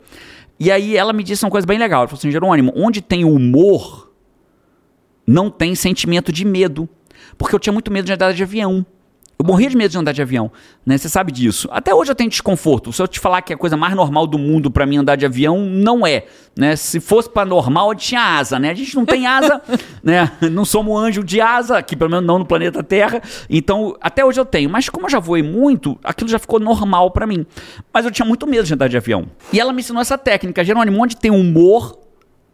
[0.59, 2.01] E aí ela me disse uma coisa bem legal.
[2.01, 4.11] Ela falou assim, Jerônimo, onde tem humor,
[5.27, 6.89] não tem sentimento de medo.
[7.37, 8.85] Porque eu tinha muito medo de andar de avião.
[9.39, 10.51] Eu morria de medo de andar de avião,
[10.87, 10.97] né?
[10.97, 11.69] Você sabe disso.
[11.73, 12.93] Até hoje eu tenho desconforto.
[12.93, 15.27] Se eu te falar que a coisa mais normal do mundo pra mim andar de
[15.27, 16.25] avião, não é,
[16.57, 16.77] né?
[16.77, 18.71] Se fosse pra normal, eu tinha asa, né?
[18.71, 19.61] A gente não tem asa,
[20.05, 20.31] né?
[20.53, 23.21] Não somos anjo de asa, aqui pelo menos não no planeta Terra.
[23.51, 24.71] Então, até hoje eu tenho.
[24.71, 27.45] Mas como eu já voei muito, aquilo já ficou normal pra mim.
[27.93, 29.27] Mas eu tinha muito medo de andar de avião.
[29.53, 30.63] E ela me ensinou essa técnica.
[30.63, 31.99] Jerônimo, onde tem humor,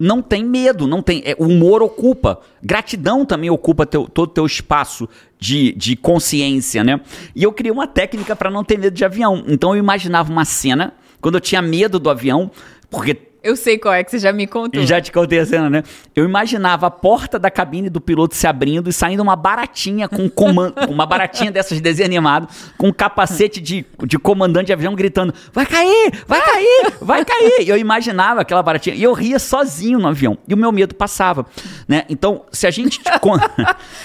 [0.00, 1.22] não tem medo, não tem.
[1.26, 2.40] é, o humor ocupa.
[2.62, 5.06] Gratidão também ocupa teu- todo o teu espaço
[5.38, 7.00] de, de consciência, né?
[7.36, 9.44] E eu criei uma técnica para não ter medo de avião.
[9.46, 12.50] Então eu imaginava uma cena, quando eu tinha medo do avião,
[12.88, 14.80] porque eu sei qual é que você já me contou.
[14.80, 15.82] e já te contei a cena, né?
[16.14, 20.28] Eu imaginava a porta da cabine do piloto se abrindo e saindo uma baratinha com
[20.28, 24.94] comando, uma baratinha dessas de desenho animado, com um capacete de, de comandante de avião
[24.94, 27.62] gritando: vai cair, vai cair, vai cair.
[27.62, 30.36] E eu imaginava aquela baratinha e eu ria sozinho no avião.
[30.46, 31.46] E o meu medo passava,
[31.88, 32.04] né?
[32.08, 33.00] Então, se a gente.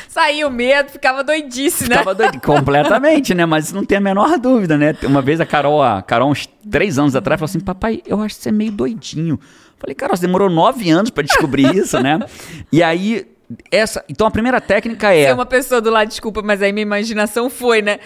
[0.08, 1.98] Saiu o medo, ficava doidice, né?
[1.98, 3.46] Ficava doido, completamente, né?
[3.46, 4.96] Mas não tem a menor dúvida, né?
[5.04, 8.36] Uma vez a Carol, a Carol, uns três anos atrás, falou assim: Papai, eu acho
[8.36, 9.40] que você é meio doidinho.
[9.78, 12.20] Falei, Carol, você demorou nove anos pra descobrir isso, né?
[12.72, 13.28] E aí,
[13.72, 14.04] essa.
[14.10, 15.28] Então a primeira técnica é.
[15.28, 18.00] Ser uma pessoa do lado, desculpa, mas aí minha imaginação foi, né?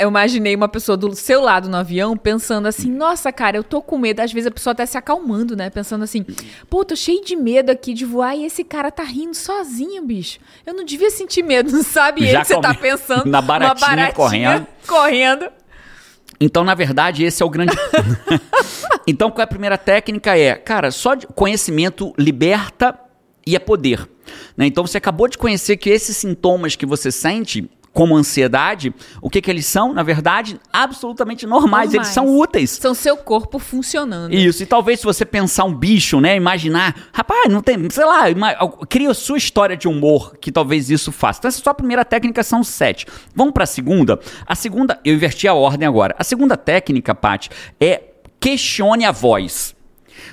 [0.00, 3.82] Eu imaginei uma pessoa do seu lado no avião pensando assim: nossa, cara, eu tô
[3.82, 4.20] com medo.
[4.20, 5.68] Às vezes a pessoa até se acalmando, né?
[5.70, 6.24] Pensando assim:
[6.70, 10.38] pô, tô cheio de medo aqui de voar e esse cara tá rindo sozinho, bicho.
[10.64, 12.22] Eu não devia sentir medo, não sabe?
[12.22, 13.26] Já ele que você tá pensando.
[13.26, 14.66] na uma baratinha correndo.
[14.86, 15.46] correndo.
[16.40, 17.76] Então, na verdade, esse é o grande.
[19.06, 20.38] então, qual é a primeira técnica?
[20.38, 22.98] É, cara, só conhecimento liberta
[23.46, 24.08] e é poder.
[24.56, 24.66] né?
[24.66, 27.68] Então, você acabou de conhecer que esses sintomas que você sente,
[27.98, 29.92] como ansiedade, o que, que eles são?
[29.92, 31.92] Na verdade, absolutamente normais.
[31.92, 32.14] Eles Normais.
[32.14, 32.70] são úteis.
[32.70, 34.32] São seu corpo funcionando.
[34.32, 38.26] Isso, e talvez se você pensar um bicho, né, imaginar, rapaz, não tem, sei lá,
[38.88, 41.40] cria a sua história de humor, que talvez isso faça.
[41.40, 43.04] Então essa é só a primeira técnica, são sete.
[43.34, 44.20] Vamos para a segunda?
[44.46, 46.14] A segunda, eu inverti a ordem agora.
[46.16, 48.00] A segunda técnica, Paty, é
[48.38, 49.74] questione a voz.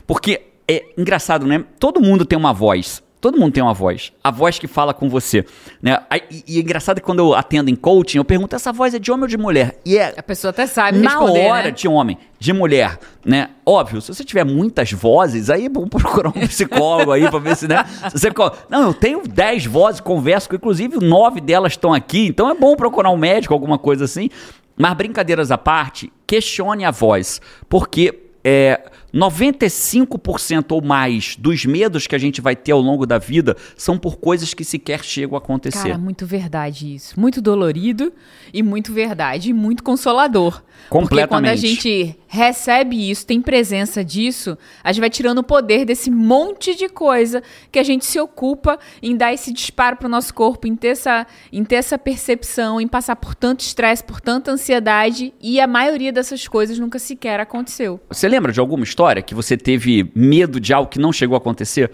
[0.06, 1.65] Porque é engraçado, né?
[1.80, 3.01] Todo mundo tem uma voz.
[3.19, 4.12] Todo mundo tem uma voz.
[4.23, 5.45] A voz que fala com você.
[5.82, 5.97] Né?
[6.30, 8.99] E, e é engraçado que quando eu atendo em coaching, eu pergunto: essa voz é
[8.99, 9.80] de homem ou de mulher?
[9.86, 11.71] E é A pessoa até sabe na responder, hora né?
[11.71, 13.49] de homem, de mulher, né?
[13.65, 17.67] Óbvio, se você tiver muitas vozes, aí vamos procurar um psicólogo aí pra ver se,
[17.67, 17.84] né?
[18.12, 18.32] Se você,
[18.69, 22.75] não, eu tenho 10 vozes, converso com, inclusive nove delas estão aqui, então é bom
[22.75, 24.30] procurar um médico, alguma coisa assim.
[24.78, 28.80] Mas brincadeiras à parte, questione a voz, porque é,
[29.15, 33.97] 95% ou mais dos medos que a gente vai ter ao longo da vida são
[33.97, 35.88] por coisas que sequer chegam a acontecer.
[35.88, 37.17] Cara, muito verdade isso.
[37.17, 38.12] Muito dolorido
[38.54, 40.62] e muito verdade e muito consolador.
[40.89, 41.67] Porque quando a Completamente.
[41.67, 46.89] gente recebe isso, tem presença disso, a gente vai tirando o poder desse monte de
[46.89, 50.89] coisa que a gente se ocupa em dar esse disparo pro nosso corpo, em ter
[50.89, 55.67] essa, em ter essa percepção, em passar por tanto estresse, por tanta ansiedade e a
[55.67, 58.01] maioria dessas coisas nunca sequer aconteceu.
[58.10, 61.37] Você lembra de alguma história que você teve medo de algo que não chegou a
[61.37, 61.91] acontecer?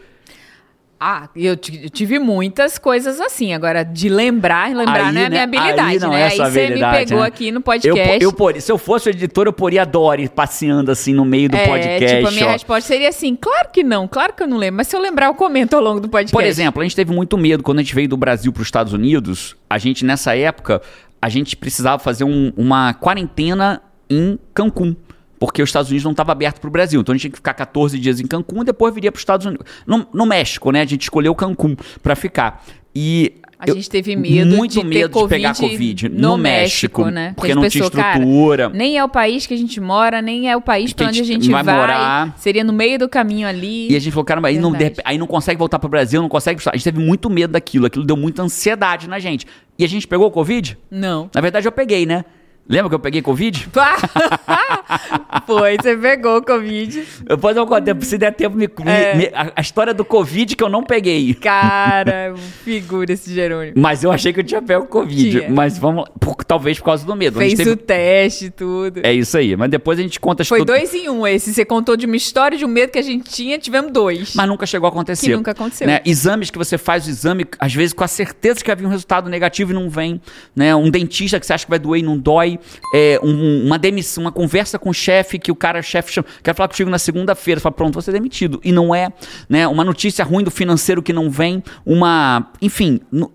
[1.04, 3.56] Ah, eu eu tive muitas coisas assim.
[3.56, 5.41] Agora, de lembrar, lembrar Aí, não é a minha né?
[5.41, 6.21] habilidade, Aí não né?
[6.21, 7.26] é Aí você me pegou né?
[7.26, 8.19] aqui no Eu, podcast.
[8.19, 11.26] po- eu por- se eu fosse o editor, eu poria a Dory passeando assim no
[11.26, 12.15] meio do é, podcast.
[12.17, 12.52] tipo, a minha ó.
[12.52, 15.26] resposta seria assim, claro que não, claro que eu não lembro, mas se eu lembrar,
[15.26, 16.32] eu comento ao longo do podcast.
[16.34, 18.67] Por exemplo, a gente teve muito medo quando a gente veio do Brasil para os
[18.67, 19.56] Estados Unidos.
[19.67, 20.84] A gente, nessa época,
[21.19, 24.95] a gente precisava fazer um- uma quarentena em Cancún.
[25.42, 27.02] Porque os Estados Unidos não estava aberto para o Brasil.
[27.02, 29.22] Então a gente tinha que ficar 14 dias em Cancún e depois viria para os
[29.24, 29.66] Estados Unidos.
[29.88, 30.82] No, no México, né?
[30.82, 32.64] A gente escolheu Cancún para ficar.
[32.96, 33.34] E.
[33.58, 37.02] A eu- gente teve medo muito de medo de pegar Covid Covid no no México,
[37.02, 37.34] México, né?
[37.36, 38.70] porque não tinha pensou, cara, estrutura.
[38.70, 41.10] nem é o país que a gente mora, nem é o país Que pra a
[41.10, 41.76] onde a gente vai vai.
[41.76, 42.34] morar.
[42.38, 43.92] Seria no meio do caminho ali.
[43.92, 44.74] E a gente falou, caramba, aí não,
[45.06, 46.60] aí não consegue voltar pro Brasil, não consegue.
[46.68, 49.46] A gente teve muito medo daquilo, aquilo deu muita ansiedade na gente.
[49.78, 50.78] E a gente pegou o Covid?
[50.90, 51.30] Não.
[51.34, 52.26] Na verdade, eu peguei, né?
[52.69, 53.67] Lembra que eu peguei Covid?
[55.45, 57.04] Foi, você pegou o Covid.
[57.28, 59.15] Eu conto, se der tempo, me, É.
[59.15, 61.34] me- a, a história do Covid que eu não peguei.
[61.34, 63.74] Cara, figura esse Jerônimo.
[63.76, 65.32] Mas eu achei que eu tinha pego Covid.
[65.32, 65.50] Tinha.
[65.50, 66.06] Mas vamos.
[66.19, 67.38] Por, talvez por causa do medo.
[67.39, 69.02] Fez teve- o teste tudo.
[69.04, 69.56] É isso aí.
[69.56, 71.54] Mas depois a gente conta as Foi dois em um esse.
[71.54, 74.34] Você contou de uma história de um medo que a gente tinha, tivemos dois.
[74.36, 75.28] Mas nunca chegou a acontecer.
[75.28, 75.88] Que nunca aconteceu.
[75.88, 76.02] Né?
[76.06, 79.30] Exames que você faz o exame, às vezes com a certeza que havia um resultado
[79.30, 80.21] negativo e não vem.
[80.56, 80.76] Né?
[80.76, 82.51] Um dentista que você acha que vai doer e não dói.
[82.94, 86.68] É, um- uma demissão, uma conversa com o chefe que o cara, chefe quer falar
[86.68, 87.60] contigo na segunda-feira.
[87.62, 88.60] Fala, pronto, você é demitido.
[88.64, 89.10] E não é.
[89.50, 89.68] Né?
[89.68, 91.64] Uma notícia ruim do financeiro que não vem.
[91.86, 92.52] Uma.
[92.62, 93.00] Enfim.
[93.12, 93.32] no-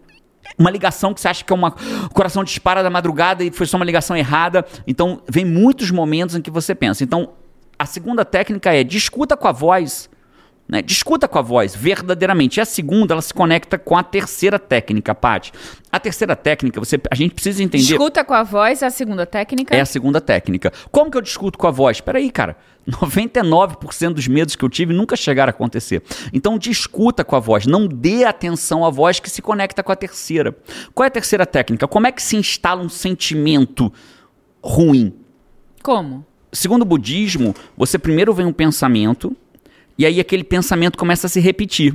[0.59, 1.73] uma ligação que você acha que é uma.
[2.13, 4.65] Coração dispara da madrugada e foi só uma ligação errada.
[4.87, 7.05] Então, vem muitos momentos em que você pensa.
[7.05, 7.31] Então,
[7.79, 10.09] a segunda técnica é discuta com a voz.
[10.69, 10.83] Né?
[10.83, 12.59] Discuta com a voz, verdadeiramente.
[12.59, 15.53] E a segunda, ela se conecta com a terceira técnica, Paty.
[15.93, 17.85] A terceira técnica, você, a gente precisa entender.
[17.85, 19.75] Escuta com a voz, a segunda técnica.
[19.75, 20.73] É a segunda técnica.
[20.91, 22.01] Como que eu discuto com a voz?
[22.01, 22.57] Peraí, cara.
[22.89, 26.03] 99% dos medos que eu tive nunca chegaram a acontecer.
[26.33, 27.67] Então discuta com a voz.
[27.67, 30.57] Não dê atenção à voz que se conecta com a terceira.
[30.95, 31.89] Qual é a terceira técnica?
[31.89, 33.93] Como é que se instala um sentimento
[34.63, 35.15] ruim?
[35.83, 36.25] Como?
[36.53, 39.37] Segundo o budismo, você primeiro vem um pensamento
[39.99, 41.95] e aí aquele pensamento começa a se repetir.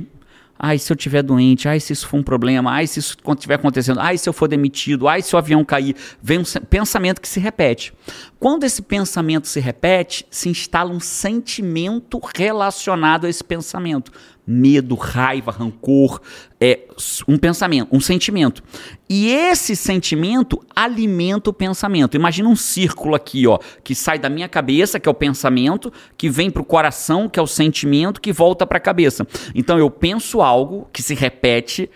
[0.64, 3.54] Ai, se eu tiver doente, ai, se isso for um problema, ai, se isso estiver
[3.54, 5.96] acontecendo, ai, se eu for demitido, ai, se o avião cair.
[6.22, 7.92] Vem um pensamento que se repete.
[8.38, 14.12] Quando esse pensamento se repete, se instala um sentimento relacionado a esse pensamento.
[14.44, 16.20] Medo, raiva, rancor,
[16.60, 16.80] é
[17.28, 18.62] um pensamento, um sentimento.
[19.08, 22.16] E esse sentimento alimenta o pensamento.
[22.16, 26.28] Imagina um círculo aqui, ó, que sai da minha cabeça, que é o pensamento, que
[26.28, 29.26] vem para o coração, que é o sentimento, que volta para a cabeça.
[29.54, 31.88] Então eu penso algo que se repete,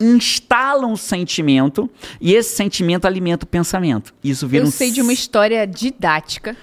[0.00, 4.14] instala um sentimento e esse sentimento alimenta o pensamento.
[4.22, 6.56] Isso vira Eu um sei de uma história didática,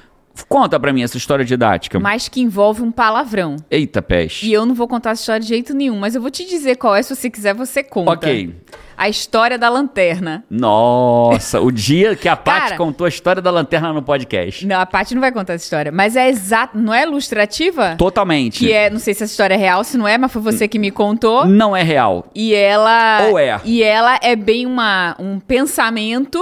[0.47, 1.99] Conta pra mim essa história didática.
[1.99, 3.55] mas que envolve um palavrão.
[3.69, 4.47] Eita, peste.
[4.47, 6.75] E eu não vou contar essa história de jeito nenhum, mas eu vou te dizer
[6.77, 8.11] qual é, se você quiser, você conta.
[8.11, 8.55] Ok.
[8.97, 10.43] A história da lanterna.
[10.49, 14.65] Nossa, o dia que a Paty contou a história da lanterna no podcast.
[14.65, 17.95] Não, a Paty não vai contar essa história, mas é exato, não é ilustrativa?
[17.95, 18.59] Totalmente.
[18.59, 20.67] Que é, não sei se essa história é real, se não é, mas foi você
[20.67, 21.45] que me contou.
[21.45, 22.25] Não é real.
[22.33, 23.27] E ela.
[23.29, 23.61] Ou é.
[23.63, 26.39] E ela é bem uma, um pensamento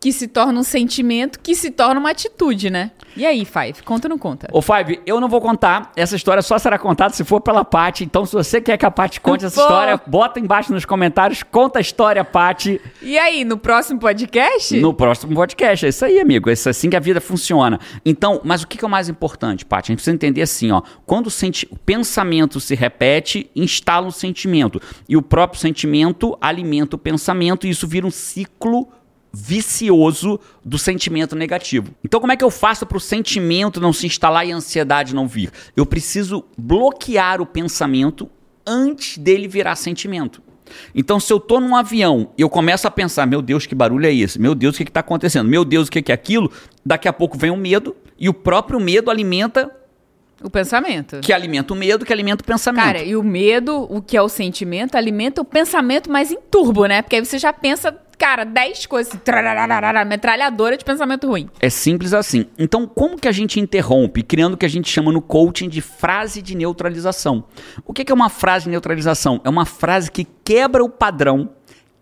[0.00, 2.90] que se torna um sentimento que se torna uma atitude, né?
[3.16, 4.48] E aí, Five, conta ou não conta?
[4.52, 5.90] Ô, Five, eu não vou contar.
[5.96, 8.04] Essa história só será contada se for pela Paty.
[8.04, 9.62] Então, se você quer que a Paty conte essa Pô.
[9.66, 11.42] história, bota embaixo nos comentários.
[11.42, 14.80] Conta a história, Paty, E aí, no próximo podcast?
[14.80, 15.84] no próximo podcast.
[15.84, 16.48] É isso aí, amigo.
[16.48, 17.78] É assim que a vida funciona.
[18.06, 19.86] Então, mas o que que é o mais importante, Paty?
[19.86, 20.80] A gente precisa entender assim, ó.
[21.04, 24.80] Quando o, senti- o pensamento se repete, instala um sentimento.
[25.08, 27.66] E o próprio sentimento alimenta o pensamento.
[27.66, 28.88] E isso vira um ciclo
[29.32, 31.94] vicioso do sentimento negativo.
[32.04, 35.14] Então, como é que eu faço para o sentimento não se instalar e a ansiedade
[35.14, 35.52] não vir?
[35.76, 38.28] Eu preciso bloquear o pensamento
[38.66, 40.42] antes dele virar sentimento.
[40.94, 44.06] Então, se eu tô num avião e eu começo a pensar, meu Deus, que barulho
[44.06, 44.40] é esse?
[44.40, 45.48] Meu Deus, o que está acontecendo?
[45.48, 46.50] Meu Deus, o que que é aquilo?
[46.84, 49.70] Daqui a pouco vem o medo e o próprio medo alimenta,
[50.42, 51.20] O pensamento.
[51.20, 52.84] que alimenta o medo, que alimenta o pensamento.
[52.84, 56.86] Cara, e o medo, o que é o sentimento, alimenta o pensamento mais em turbo,
[56.86, 57.02] né?
[57.02, 61.48] Porque aí você já pensa, cara, 10 coisas, assim, metralhadora de pensamento ruim.
[61.60, 62.46] É simples assim.
[62.58, 64.22] Então, como que a gente interrompe?
[64.22, 67.44] Criando o que a gente chama no coaching de frase de neutralização.
[67.84, 69.40] O que que é uma frase de neutralização?
[69.44, 71.50] É uma frase que quebra o padrão.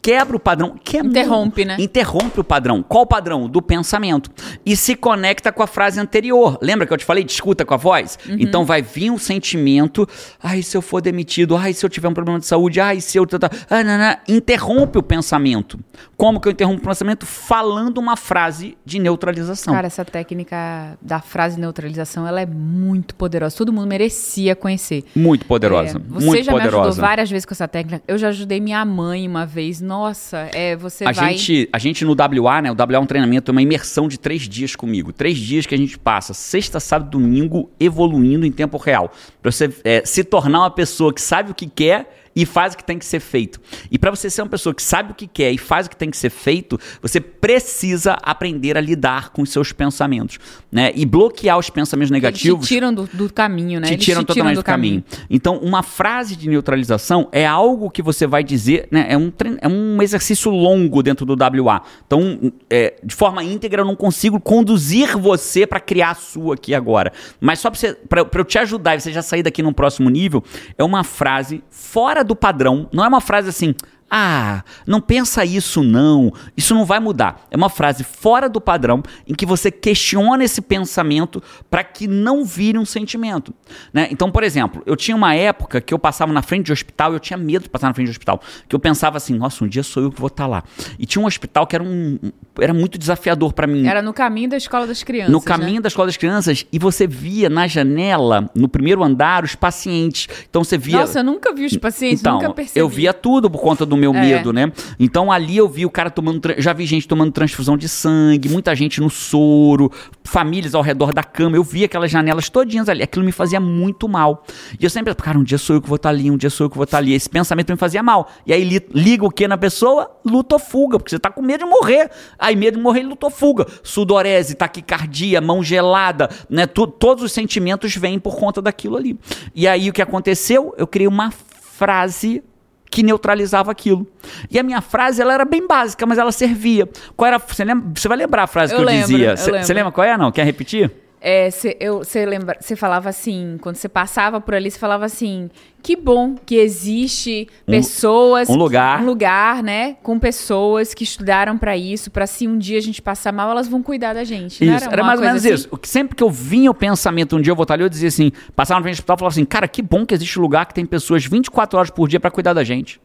[0.01, 0.77] Quebra o padrão.
[0.83, 1.77] Que é Interrompe, né?
[1.79, 2.83] Interrompe o padrão.
[2.83, 3.49] Qual o padrão?
[3.49, 4.31] Do pensamento.
[4.65, 6.59] E se conecta com a frase anterior.
[6.63, 7.25] Lembra que eu te falei?
[7.25, 8.19] Discuta com a voz?
[8.29, 8.37] Uhum.
[8.39, 10.09] Então vai vir um sentimento.
[10.43, 11.57] Ai, se eu for demitido.
[11.57, 12.81] Ai, se eu tiver um problema de saúde.
[12.81, 13.27] Ai, se eu.
[13.69, 14.17] Ah, não, não.
[14.29, 15.79] Interrompe o pensamento.
[16.17, 17.27] Como que eu interrompo o pensamento?
[17.27, 19.75] Falando uma frase de neutralização.
[19.75, 23.57] Cara, essa técnica da frase neutralização, ela é muito poderosa.
[23.57, 25.05] Todo mundo merecia conhecer.
[25.15, 25.99] Muito poderosa.
[25.99, 27.01] É, você muito já me ajudou poderosa.
[27.01, 28.03] várias vezes com essa técnica.
[28.07, 29.81] Eu já ajudei minha mãe uma vez.
[29.89, 31.33] Nossa, é, você A vai...
[31.33, 32.71] gente, a gente no WA, né?
[32.71, 35.15] O WA é um treinamento, é uma imersão de três dias comigo.
[35.15, 39.11] Três dias que a gente passa, sexta, sábado, domingo, evoluindo em tempo real.
[39.41, 42.77] Pra você é, se tornar uma pessoa que sabe o que quer e faz o
[42.77, 43.61] que tem que ser feito.
[43.91, 45.97] E para você ser uma pessoa que sabe o que quer e faz o que
[45.97, 50.39] tem que ser feito, você precisa aprender a lidar com os seus pensamentos,
[50.71, 50.93] né?
[50.95, 53.89] E bloquear os pensamentos Eles negativos te tiram do, do caminho, né?
[53.89, 55.03] te Eles tiram totalmente do caminho.
[55.29, 59.07] Então, uma frase de neutralização é algo que você vai dizer, né?
[59.09, 61.83] É um, é um exercício longo dentro do WA.
[62.07, 66.73] Então, é, de forma íntegra, eu não consigo conduzir você para criar a sua aqui
[66.73, 67.13] agora.
[67.41, 67.69] Mas só
[68.09, 70.45] para eu te ajudar e você já sair daqui num próximo nível,
[70.77, 72.89] é uma frase fora do padrão.
[72.93, 73.75] Não é uma frase assim.
[74.11, 76.33] Ah, não pensa isso não.
[76.57, 77.47] Isso não vai mudar.
[77.51, 82.45] É uma frase fora do padrão em que você questiona esse pensamento para que não
[82.45, 83.53] vire um sentimento.
[83.93, 84.09] Né?
[84.11, 87.21] Então, por exemplo, eu tinha uma época que eu passava na frente de hospital, eu
[87.21, 89.83] tinha medo de passar na frente de hospital, que eu pensava assim, nossa, um dia
[89.83, 90.65] sou eu que vou estar tá lá.
[90.99, 92.19] E tinha um hospital que era um
[92.61, 93.87] era muito desafiador para mim.
[93.87, 95.33] Era no caminho da escola das crianças.
[95.33, 95.81] No caminho né?
[95.83, 100.29] da escola das crianças e você via na janela, no primeiro andar, os pacientes.
[100.49, 102.81] Então você via Nossa, eu nunca vi os pacientes, então, nunca percebi.
[102.81, 104.21] Eu via tudo por conta do meu é.
[104.21, 104.73] medo, né?
[104.99, 106.41] Então ali eu vi o cara tomando.
[106.59, 109.91] Já vi gente tomando transfusão de sangue, muita gente no soro,
[110.25, 111.57] famílias ao redor da cama.
[111.57, 113.03] Eu vi aquelas janelas todinhas ali.
[113.03, 114.45] Aquilo me fazia muito mal.
[114.79, 116.67] E eu sempre, cara, um dia sou eu que vou estar ali, um dia sou
[116.67, 117.13] eu que vou estar ali.
[117.13, 118.31] Esse pensamento me fazia mal.
[118.47, 120.11] E aí liga o que na pessoa?
[120.25, 122.11] Luta ou fuga, porque você tá com medo de morrer.
[122.39, 123.67] Aí medo de morrer, luta ou fuga.
[123.83, 126.67] Sudorese, taquicardia, mão gelada, né?
[126.67, 129.19] Tu, todos os sentimentos vêm por conta daquilo ali.
[129.55, 130.75] E aí o que aconteceu?
[130.77, 132.43] Eu criei uma frase
[132.91, 134.07] que neutralizava aquilo.
[134.51, 136.89] E a minha frase ela era bem básica, mas ela servia.
[137.17, 137.39] Qual era?
[137.39, 139.37] Você, lembra, você vai lembrar a frase eu que eu lembro, dizia?
[139.37, 140.17] Você lembra qual é?
[140.17, 140.33] Não?
[140.33, 140.91] Quer repetir?
[141.21, 142.57] Você é, lembra?
[142.61, 145.51] Você falava assim, quando você passava por ali, você falava assim:
[145.83, 151.59] que bom que existe pessoas, um, um lugar, um lugar, né, com pessoas que estudaram
[151.59, 154.65] para isso, para se um dia a gente passar mal, elas vão cuidar da gente.
[154.65, 155.55] Isso, era, era mais ou menos assim?
[155.55, 155.69] isso.
[155.83, 158.31] Sempre que eu vinha o pensamento um dia eu vou estar ali, eu dizia assim,
[158.55, 161.25] passava no hospital, falava assim, cara, que bom que existe um lugar que tem pessoas
[161.25, 163.01] 24 horas por dia para cuidar da gente.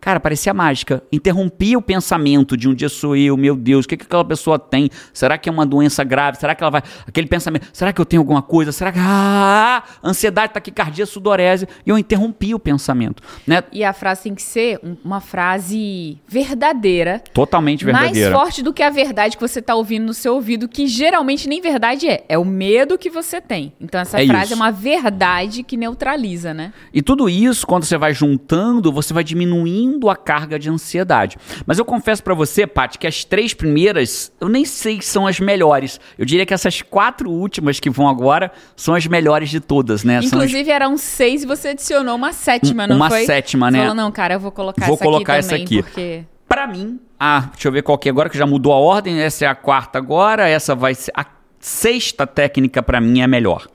[0.00, 1.02] Cara, parecia mágica.
[1.12, 4.58] Interrompia o pensamento de um dia sou eu, meu Deus, o que, que aquela pessoa
[4.58, 4.88] tem?
[5.12, 6.38] Será que é uma doença grave?
[6.38, 6.82] Será que ela vai.
[7.06, 8.72] Aquele pensamento, será que eu tenho alguma coisa?
[8.72, 8.98] Será que.
[8.98, 9.82] Ah!
[10.02, 11.68] Ansiedade, taquicardia, sudorese.
[11.84, 13.22] E eu interrompi o pensamento.
[13.46, 13.62] Né?
[13.70, 17.22] E a frase tem que ser uma frase verdadeira.
[17.34, 18.30] Totalmente verdadeira.
[18.30, 21.46] Mais forte do que a verdade que você está ouvindo no seu ouvido, que geralmente
[21.46, 22.24] nem verdade é.
[22.26, 23.74] É o medo que você tem.
[23.78, 24.52] Então essa é frase isso.
[24.54, 26.72] é uma verdade que neutraliza, né?
[26.94, 31.36] E tudo isso, quando você vai juntando, você vai diminuindo diminuindo a carga de ansiedade.
[31.66, 35.26] Mas eu confesso para você, Paty, que as três primeiras eu nem sei se são
[35.26, 36.00] as melhores.
[36.16, 40.20] Eu diria que essas quatro últimas que vão agora são as melhores de todas, né?
[40.22, 40.76] Inclusive as...
[40.76, 43.20] eram seis e você adicionou uma sétima, não uma foi?
[43.20, 43.80] Uma sétima, né?
[43.80, 45.82] Falou, não, cara, eu vou colocar vou essa colocar aqui também, essa aqui.
[45.82, 46.24] porque...
[46.48, 49.20] Pra mim, ah, deixa eu ver qual que é agora, que já mudou a ordem.
[49.20, 51.12] Essa é a quarta agora, essa vai ser...
[51.14, 51.24] A
[51.60, 53.68] sexta técnica para mim é a melhor.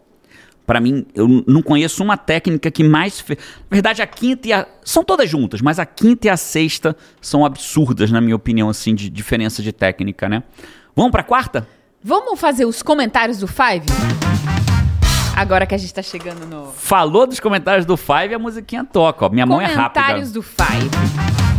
[0.66, 3.20] Para mim, eu não conheço uma técnica que mais.
[3.20, 3.38] Fe...
[3.70, 4.68] Na verdade, a quinta e a.
[4.84, 8.96] São todas juntas, mas a quinta e a sexta são absurdas, na minha opinião, assim,
[8.96, 10.44] de diferença de técnica, né?
[10.96, 11.68] Vamos pra quarta?
[12.04, 13.86] Vamos fazer os comentários do Five?
[15.36, 16.72] Agora que a gente tá chegando no.
[16.72, 19.30] Falou dos comentários do Five, a musiquinha toca, ó.
[19.30, 20.02] Minha mão é rápida.
[20.02, 21.55] Comentários do Five.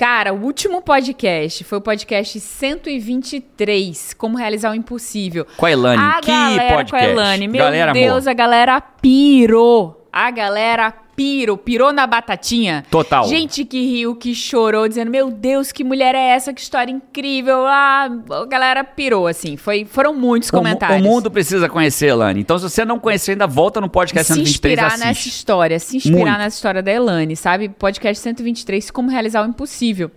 [0.00, 5.46] Cara, o último podcast foi o podcast 123, Como Realizar o Impossível.
[5.58, 6.90] Com a Elane, a que podcast.
[6.90, 7.46] Com a Elane.
[7.46, 8.30] Meu galera, Deus, amor.
[8.30, 10.08] a galera pirou.
[10.10, 12.82] A galera pirou, pirou na batatinha.
[12.90, 13.28] Total.
[13.28, 16.50] Gente que riu, que chorou, dizendo: Meu Deus, que mulher é essa?
[16.54, 17.66] Que história incrível.
[17.66, 19.58] Ah, a galera pirou, assim.
[19.58, 21.04] Foi, foram muitos comentários.
[21.04, 22.40] O, o mundo precisa conhecer, Elane.
[22.40, 25.06] Então, se você não conhecer, ainda volta no podcast 123 Se inspirar assiste.
[25.06, 26.38] nessa história, se inspirar Muito.
[26.38, 27.68] nessa história da Elane, sabe?
[27.68, 30.10] Podcast 123, Como Realizar o Impossível.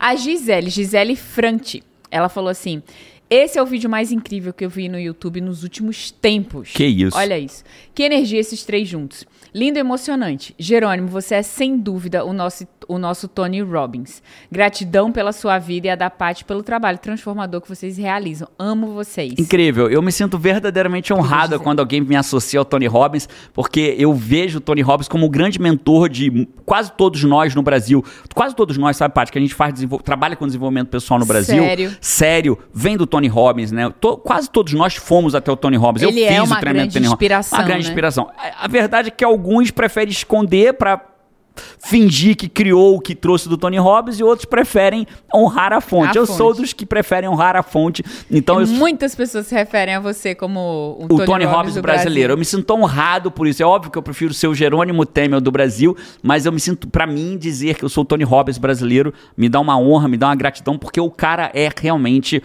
[0.00, 2.82] A Gisele, Gisele Franti, ela falou assim.
[3.30, 6.70] Esse é o vídeo mais incrível que eu vi no YouTube nos últimos tempos.
[6.72, 7.14] Que isso.
[7.14, 7.62] Olha isso.
[7.94, 9.26] Que energia esses três juntos.
[9.58, 10.54] Lindo e emocionante.
[10.56, 14.22] Jerônimo, você é sem dúvida o nosso, o nosso Tony Robbins.
[14.52, 18.46] Gratidão pela sua vida e a da Paty pelo trabalho transformador que vocês realizam.
[18.56, 19.34] Amo vocês.
[19.36, 19.90] Incrível.
[19.90, 24.58] Eu me sinto verdadeiramente honrado quando alguém me associa ao Tony Robbins, porque eu vejo
[24.58, 28.04] o Tony Robbins como o grande mentor de quase todos nós no Brasil.
[28.32, 31.64] Quase todos nós, sabe, Paty, que a gente faz trabalha com desenvolvimento pessoal no Brasil.
[31.64, 31.96] Sério?
[32.00, 32.58] Sério.
[32.72, 33.92] Vem do Tony Robbins, né?
[34.00, 36.04] Tô, quase todos nós fomos até o Tony Robbins.
[36.04, 37.88] Ele eu é fiz uma o treinamento grande Tony inspiração, Uma grande né?
[37.88, 38.30] inspiração.
[38.38, 41.00] A, a verdade é que alguns preferem esconder para
[41.78, 46.16] fingir que criou o que trouxe do Tony Robbins e outros preferem honrar a fonte.
[46.16, 46.36] A eu fonte.
[46.36, 48.04] sou dos que preferem honrar a fonte.
[48.30, 48.66] Então eu...
[48.66, 50.60] muitas pessoas se referem a você como
[51.00, 52.28] o, o Tony, Tony Robbins, do brasileiro.
[52.28, 52.30] Brasil.
[52.30, 53.62] Eu me sinto honrado por isso.
[53.62, 56.88] É óbvio que eu prefiro ser o Jerônimo Temer do Brasil, mas eu me sinto
[56.88, 60.16] para mim dizer que eu sou o Tony Robbins brasileiro me dá uma honra, me
[60.16, 62.42] dá uma gratidão porque o cara é realmente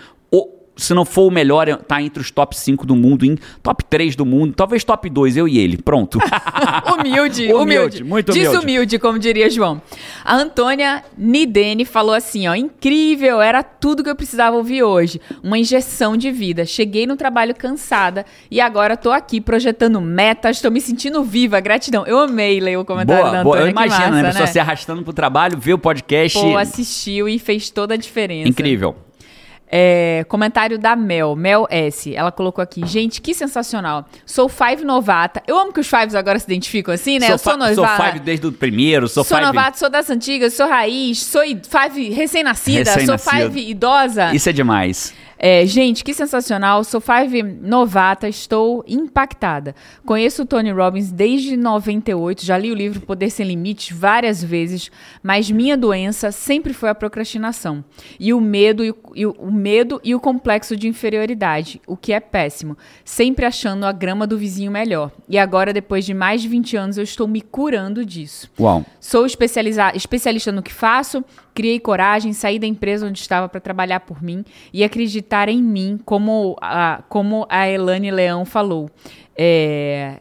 [0.75, 4.15] se não for o melhor, tá entre os top 5 do mundo, em top 3
[4.15, 5.77] do mundo, talvez top 2, eu e ele.
[5.77, 6.19] Pronto.
[6.93, 8.03] humilde, humilde, humilde.
[8.03, 8.49] Muito humilde.
[8.49, 9.81] Desumilde, como diria João.
[10.23, 15.21] A Antônia Nidene falou assim, ó, incrível, era tudo que eu precisava ouvir hoje.
[15.43, 16.65] Uma injeção de vida.
[16.65, 22.05] Cheguei no trabalho cansada e agora tô aqui projetando metas, tô me sentindo viva, gratidão.
[22.05, 23.67] Eu amei ler o comentário boa, da Antônia, boa.
[23.67, 24.21] Eu imagino, massa, né?
[24.21, 24.51] A pessoa né?
[24.51, 26.39] se arrastando pro trabalho, ver o podcast.
[26.39, 28.49] Pô, assistiu e fez toda a diferença.
[28.49, 28.95] Incrível.
[29.75, 32.15] É, comentário da Mel, Mel S.
[32.15, 34.05] Ela colocou aqui, gente, que sensacional.
[34.23, 35.41] Sou Five novata.
[35.47, 37.25] Eu amo que os Fives agora se identificam assim, né?
[37.25, 37.73] Sou eu sou novata.
[37.75, 39.47] Sou Five desde o primeiro, sou, Sou Five...
[39.47, 43.49] novato, sou das antigas, sou raiz, sou Five recém-nascida, sou Recém-nascida.
[43.49, 44.31] Five idosa.
[44.35, 45.11] Isso é demais.
[45.45, 46.85] É, gente, que sensacional.
[46.85, 49.75] Sou Five novata, estou impactada.
[50.05, 54.89] Conheço o Tony Robbins desde 98, já li o livro Poder Sem Limites várias vezes,
[55.21, 57.83] mas minha doença sempre foi a procrastinação.
[58.17, 62.11] E o medo e o, e o medo e o complexo de inferioridade, o que
[62.11, 62.77] é péssimo.
[63.05, 65.09] Sempre achando a grama do vizinho melhor.
[65.29, 68.51] E agora, depois de mais de 20 anos, eu estou me curando disso.
[68.59, 68.85] Uau.
[68.99, 74.21] Sou especialista no que faço, criei coragem, saí da empresa onde estava para trabalhar por
[74.21, 74.43] mim
[74.73, 78.89] e acreditar em mim, como a, como a Elane Leão falou.
[79.33, 80.19] É,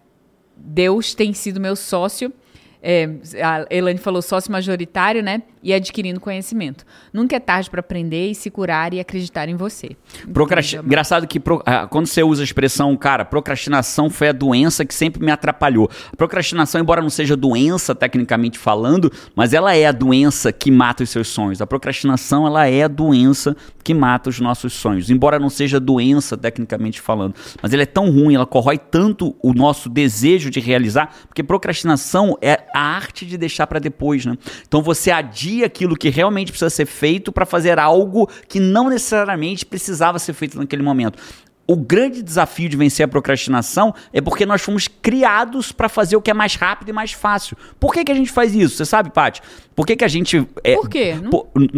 [0.56, 2.32] Deus tem sido meu sócio.
[2.80, 3.08] é,
[3.42, 5.42] a Elane falou sócio majoritário, né?
[5.62, 6.84] E adquirindo conhecimento.
[7.12, 9.90] Nunca é tarde para aprender e se curar e acreditar em você.
[10.32, 10.76] Procrasti...
[10.76, 14.92] Engraçado que pro- ah, quando você usa a expressão, cara, procrastinação foi a doença que
[14.92, 15.88] sempre me atrapalhou.
[16.12, 21.04] A procrastinação, embora não seja doença tecnicamente falando, mas ela é a doença que mata
[21.04, 21.62] os seus sonhos.
[21.62, 25.10] A procrastinação, ela é a doença que mata os nossos sonhos.
[25.10, 29.52] Embora não seja doença tecnicamente falando, mas ela é tão ruim, ela corrói tanto o
[29.52, 34.36] nosso desejo de realizar, porque procrastinação é a arte de deixar para depois, né?
[34.66, 39.66] Então você adia aquilo que realmente precisa ser feito para fazer algo que não necessariamente
[39.66, 41.18] precisava ser feito naquele momento.
[41.64, 46.20] O grande desafio de vencer a procrastinação é porque nós fomos criados para fazer o
[46.20, 47.56] que é mais rápido e mais fácil.
[47.78, 48.76] Por que, que a gente faz isso?
[48.76, 49.40] Você sabe, Paty?
[49.74, 50.46] Por que, que a gente.
[50.64, 51.14] É, Por quê?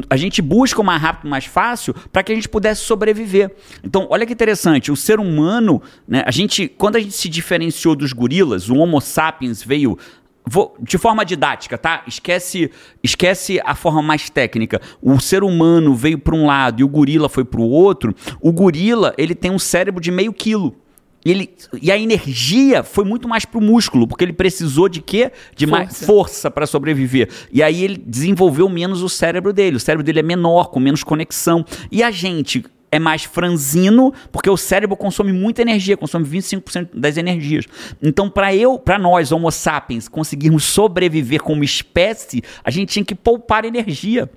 [0.09, 3.55] A gente busca o mais rápido e mais fácil para que a gente pudesse sobreviver.
[3.85, 7.95] Então, olha que interessante, o ser humano, né, a gente, quando a gente se diferenciou
[7.95, 9.99] dos gorilas, o Homo sapiens veio
[10.47, 12.03] Vou, de forma didática, tá?
[12.07, 12.71] Esquece,
[13.03, 14.81] esquece a forma mais técnica.
[15.01, 18.15] O ser humano veio para um lado e o gorila foi para o outro.
[18.41, 20.77] O gorila ele tem um cérebro de meio quilo.
[21.25, 25.33] E Ele, e a energia foi muito mais pro músculo, porque ele precisou de quê?
[25.57, 26.07] De mais Força.
[26.07, 27.31] força para sobreviver.
[27.51, 29.79] E aí ele desenvolveu menos o cérebro dele.
[29.79, 31.65] O cérebro dele é menor, com menos conexão.
[31.91, 32.63] E a gente
[32.95, 37.65] é mais franzino, porque o cérebro consome muita energia, consome 25% das energias.
[38.01, 43.17] Então, para eu, para nós, Homo sapiens, conseguirmos sobreviver como espécie, a gente tinha que
[43.17, 44.31] poupar energia.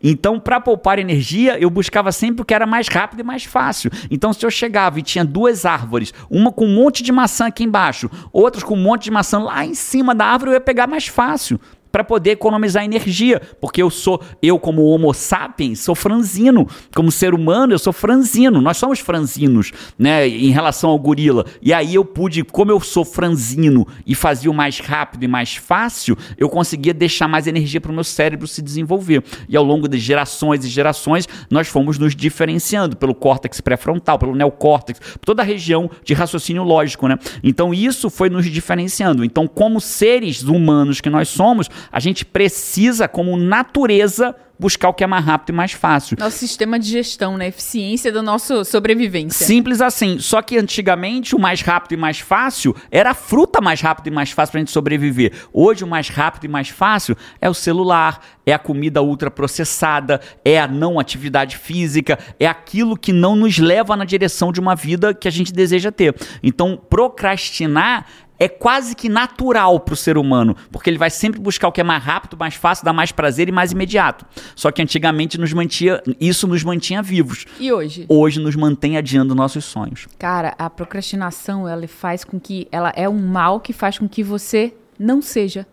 [0.00, 3.90] Então, para poupar energia, eu buscava sempre o que era mais rápido e mais fácil.
[4.08, 7.64] Então, se eu chegava e tinha duas árvores, uma com um monte de maçã aqui
[7.64, 10.86] embaixo, outras com um monte de maçã lá em cima da árvore, eu ia pegar
[10.86, 11.60] mais fácil
[11.90, 17.34] para poder economizar energia, porque eu sou eu como Homo sapiens sou franzino, como ser
[17.34, 21.44] humano eu sou franzino, nós somos franzinos, né, em relação ao gorila.
[21.62, 25.56] E aí eu pude, como eu sou franzino e fazia o mais rápido e mais
[25.56, 29.22] fácil, eu conseguia deixar mais energia para o meu cérebro se desenvolver.
[29.48, 34.34] E ao longo de gerações e gerações, nós fomos nos diferenciando pelo córtex pré-frontal, pelo
[34.34, 37.18] neocórtex, toda a região de raciocínio lógico, né?
[37.42, 39.24] Então isso foi nos diferenciando.
[39.24, 45.04] Então, como seres humanos que nós somos, a gente precisa, como natureza, buscar o que
[45.04, 46.16] é mais rápido e mais fácil.
[46.18, 47.48] Nosso sistema de gestão, né?
[47.48, 49.46] Eficiência da nossa sobrevivência.
[49.46, 50.18] Simples assim.
[50.18, 54.12] Só que antigamente o mais rápido e mais fácil era a fruta mais rápida e
[54.12, 55.32] mais fácil pra gente sobreviver.
[55.52, 60.58] Hoje o mais rápido e mais fácil é o celular, é a comida ultraprocessada, é
[60.58, 65.14] a não atividade física, é aquilo que não nos leva na direção de uma vida
[65.14, 66.14] que a gente deseja ter.
[66.42, 68.06] Então, procrastinar
[68.38, 71.80] é quase que natural para o ser humano, porque ele vai sempre buscar o que
[71.80, 74.24] é mais rápido, mais fácil, dá mais prazer e mais imediato.
[74.54, 77.44] Só que antigamente nos mantinha, isso nos mantinha vivos.
[77.58, 78.06] E hoje?
[78.08, 80.06] Hoje nos mantém adiando nossos sonhos.
[80.18, 82.68] Cara, a procrastinação, ela faz com que.
[82.70, 85.66] Ela é um mal que faz com que você não seja.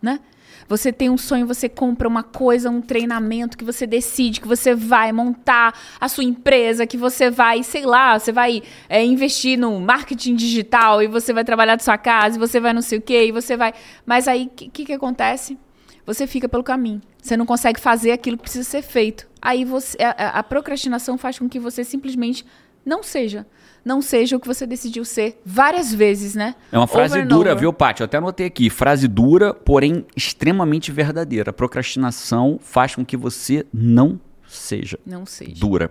[0.00, 0.20] Né?
[0.68, 4.74] Você tem um sonho, você compra uma coisa, um treinamento que você decide que você
[4.74, 9.80] vai montar a sua empresa, que você vai, sei lá, você vai é, investir no
[9.80, 13.02] marketing digital e você vai trabalhar da sua casa e você vai não sei o
[13.02, 13.72] quê, e você vai.
[14.04, 15.58] Mas aí, o que, que, que acontece?
[16.04, 17.00] Você fica pelo caminho.
[17.20, 19.26] Você não consegue fazer aquilo que precisa ser feito.
[19.40, 22.44] Aí você, a, a procrastinação faz com que você simplesmente
[22.84, 23.46] não seja.
[23.84, 26.54] Não seja o que você decidiu ser várias vezes, né?
[26.70, 27.60] É uma frase Over dura, over.
[27.60, 28.02] viu, Paty?
[28.02, 28.68] Eu até anotei aqui.
[28.68, 31.52] Frase dura, porém extremamente verdadeira.
[31.52, 35.54] Procrastinação faz com que você não seja Não seja.
[35.56, 35.90] dura.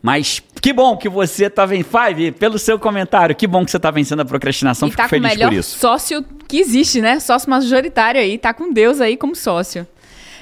[0.00, 1.86] Mas que bom que você tá vencendo.
[1.90, 4.88] Five, pelo seu comentário, que bom que você tá vencendo a procrastinação.
[4.88, 5.78] E Fico tá com o feliz melhor por isso.
[5.78, 7.20] sócio que existe, né?
[7.20, 9.86] Sócio majoritário aí, tá com Deus aí como sócio.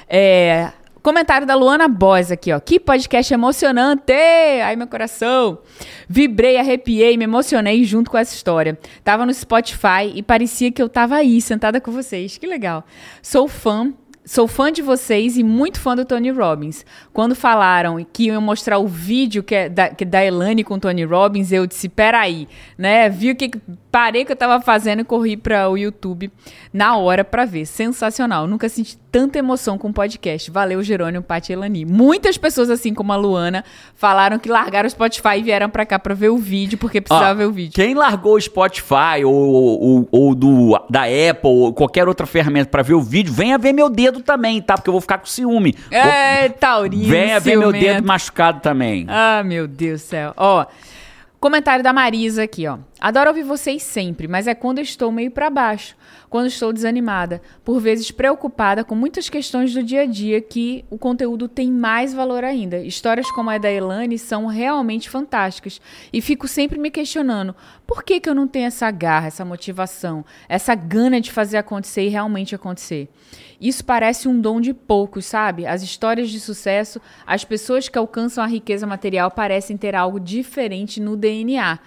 [0.09, 0.71] É,
[1.01, 2.59] Comentário da Luana Boys aqui, ó.
[2.59, 4.13] Que podcast emocionante!
[4.63, 5.57] Ai, meu coração!
[6.07, 8.77] Vibrei, arrepiei, me emocionei junto com essa história.
[9.03, 12.37] Tava no Spotify e parecia que eu tava aí, sentada com vocês.
[12.37, 12.85] Que legal.
[13.19, 13.91] Sou fã
[14.23, 16.85] Sou fã de vocês e muito fã do Tony Robbins.
[17.11, 20.75] Quando falaram que iam mostrar o vídeo que é da, que é da Elane com
[20.75, 22.47] o Tony Robbins, eu disse, peraí,
[22.77, 23.09] né?
[23.09, 23.49] Vi o que
[23.91, 26.31] parei que eu tava fazendo e corri para o YouTube
[26.73, 27.65] na hora para ver.
[27.65, 28.47] Sensacional.
[28.47, 30.49] Nunca senti tanta emoção com o podcast.
[30.49, 31.85] Valeu, Jerônimo, Paty e Elani.
[31.85, 35.99] Muitas pessoas, assim como a Luana, falaram que largaram o Spotify e vieram para cá
[35.99, 37.73] para ver o vídeo, porque precisava ver o vídeo.
[37.73, 42.81] Quem largou o Spotify ou, ou, ou do, da Apple ou qualquer outra ferramenta para
[42.81, 44.75] ver o vídeo, venha ver meu dedo também, tá?
[44.75, 45.75] Porque eu vou ficar com ciúme.
[45.89, 49.05] É, Taurino, Venha ver meu dedo machucado também.
[49.09, 50.33] Ah, meu Deus do céu.
[50.37, 50.65] Ó,
[51.41, 52.77] comentário da Marisa aqui, ó.
[52.99, 55.97] Adoro ouvir vocês sempre, mas é quando estou meio para baixo,
[56.29, 60.99] quando estou desanimada, por vezes preocupada com muitas questões do dia a dia que o
[60.99, 62.77] conteúdo tem mais valor ainda.
[62.77, 65.81] Histórias como a da Elane são realmente fantásticas
[66.13, 67.55] e fico sempre me questionando
[67.87, 72.03] por que, que eu não tenho essa garra, essa motivação, essa gana de fazer acontecer
[72.03, 73.09] e realmente acontecer.
[73.61, 75.67] Isso parece um dom de poucos, sabe?
[75.67, 80.99] As histórias de sucesso, as pessoas que alcançam a riqueza material parecem ter algo diferente
[80.99, 81.77] no DNA.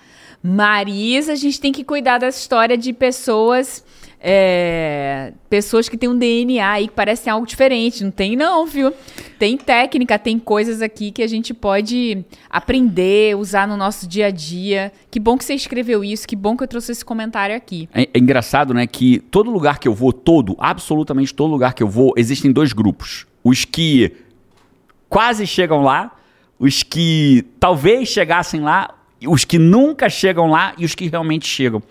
[0.41, 3.85] Marisa, a gente tem que cuidar da história de pessoas.
[4.21, 8.05] É, pessoas que têm um DNA aí que parecem algo diferente.
[8.05, 8.93] Não tem, não, viu?
[9.39, 14.31] Tem técnica, tem coisas aqui que a gente pode aprender, usar no nosso dia a
[14.31, 14.93] dia.
[15.11, 17.89] Que bom que você escreveu isso, que bom que eu trouxe esse comentário aqui.
[17.93, 18.87] É, é engraçado, né?
[18.87, 22.73] Que todo lugar que eu vou, todo, absolutamente todo lugar que eu vou, existem dois
[22.73, 23.27] grupos.
[23.43, 24.13] Os que
[25.09, 26.17] quase chegam lá,
[26.59, 28.95] os que talvez chegassem lá
[29.27, 31.83] os que nunca chegam lá e os que realmente chegam.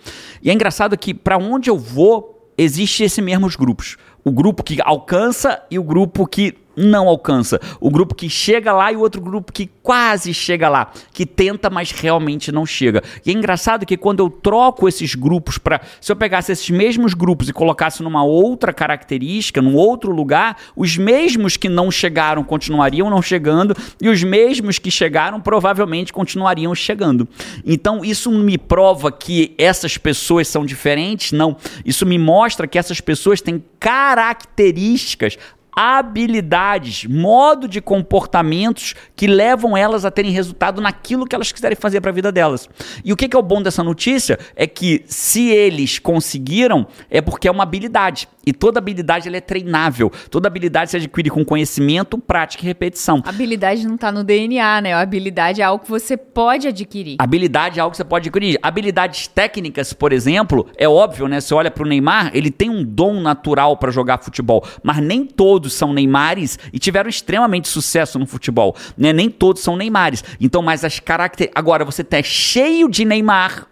[0.42, 3.98] E é engraçado que para onde eu vou, existe esses mesmos grupos.
[4.24, 7.60] O grupo que alcança e o grupo que não alcança.
[7.80, 11.70] O grupo que chega lá e o outro grupo que quase chega lá, que tenta,
[11.70, 13.04] mas realmente não chega.
[13.26, 17.14] E é engraçado que quando eu troco esses grupos para, se eu pegasse esses mesmos
[17.14, 23.10] grupos e colocasse numa outra característica, num outro lugar, os mesmos que não chegaram continuariam
[23.10, 27.28] não chegando e os mesmos que chegaram provavelmente continuariam chegando.
[27.66, 31.32] Então isso me prova que essas pessoas são diferentes?
[31.32, 31.58] Não.
[31.86, 35.38] Isso me mostra que essas pessoas têm características
[35.76, 42.02] habilidades, modo de comportamentos que levam elas a terem resultado naquilo que elas quiserem fazer
[42.02, 42.70] para a vida delas.
[43.04, 47.22] E o que, que é o bom dessa notícia é que se eles conseguiram, é
[47.22, 48.28] porque é uma habilidade.
[48.46, 50.12] E toda habilidade ela é treinável.
[50.30, 53.22] Toda habilidade se adquire com conhecimento, prática e repetição.
[53.26, 54.94] habilidade não está no DNA, né?
[54.94, 57.16] A habilidade é algo que você pode adquirir.
[57.20, 58.60] Habilidade é algo que você pode adquirir.
[58.62, 61.40] Habilidades técnicas, por exemplo, é óbvio, né?
[61.40, 65.26] Você olha para o Neymar, ele tem um dom natural para jogar futebol, mas nem
[65.64, 69.14] todos são Neymares e tiveram extremamente sucesso no futebol, né?
[69.14, 70.24] Nem todos são Neymares.
[70.40, 71.60] Então, mas as características.
[71.60, 73.68] Agora, você tá cheio de Neymar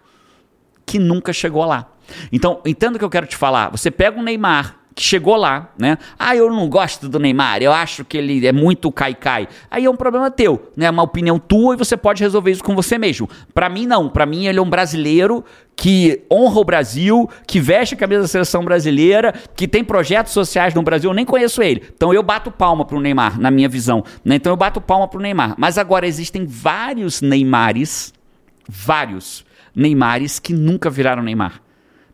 [0.86, 1.88] que nunca chegou lá.
[2.32, 3.70] Então, entendo o que eu quero te falar.
[3.70, 5.98] Você pega um Neymar que chegou lá, né?
[6.18, 9.48] Ah, eu não gosto do Neymar, eu acho que ele é muito cai-cai.
[9.70, 10.90] Aí é um problema teu, né?
[10.90, 13.28] Uma opinião tua e você pode resolver isso com você mesmo.
[13.54, 17.94] Para mim não, para mim ele é um brasileiro que honra o Brasil, que veste
[17.94, 21.82] a camisa da seleção brasileira, que tem projetos sociais no Brasil, eu nem conheço ele.
[21.94, 24.36] Então eu bato palma pro Neymar, na minha visão, né?
[24.36, 25.54] Então eu bato palma pro Neymar.
[25.56, 28.12] Mas agora existem vários Neymares,
[28.68, 31.60] vários Neymares que nunca viraram Neymar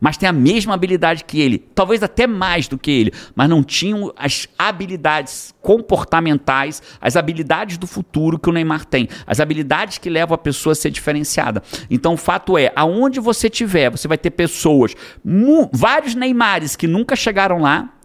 [0.00, 3.62] mas tem a mesma habilidade que ele, talvez até mais do que ele, mas não
[3.62, 10.08] tinham as habilidades comportamentais, as habilidades do futuro que o Neymar tem, as habilidades que
[10.08, 11.62] levam a pessoa a ser diferenciada.
[11.90, 14.94] Então o fato é, aonde você tiver, você vai ter pessoas,
[15.72, 17.97] vários Neymares que nunca chegaram lá,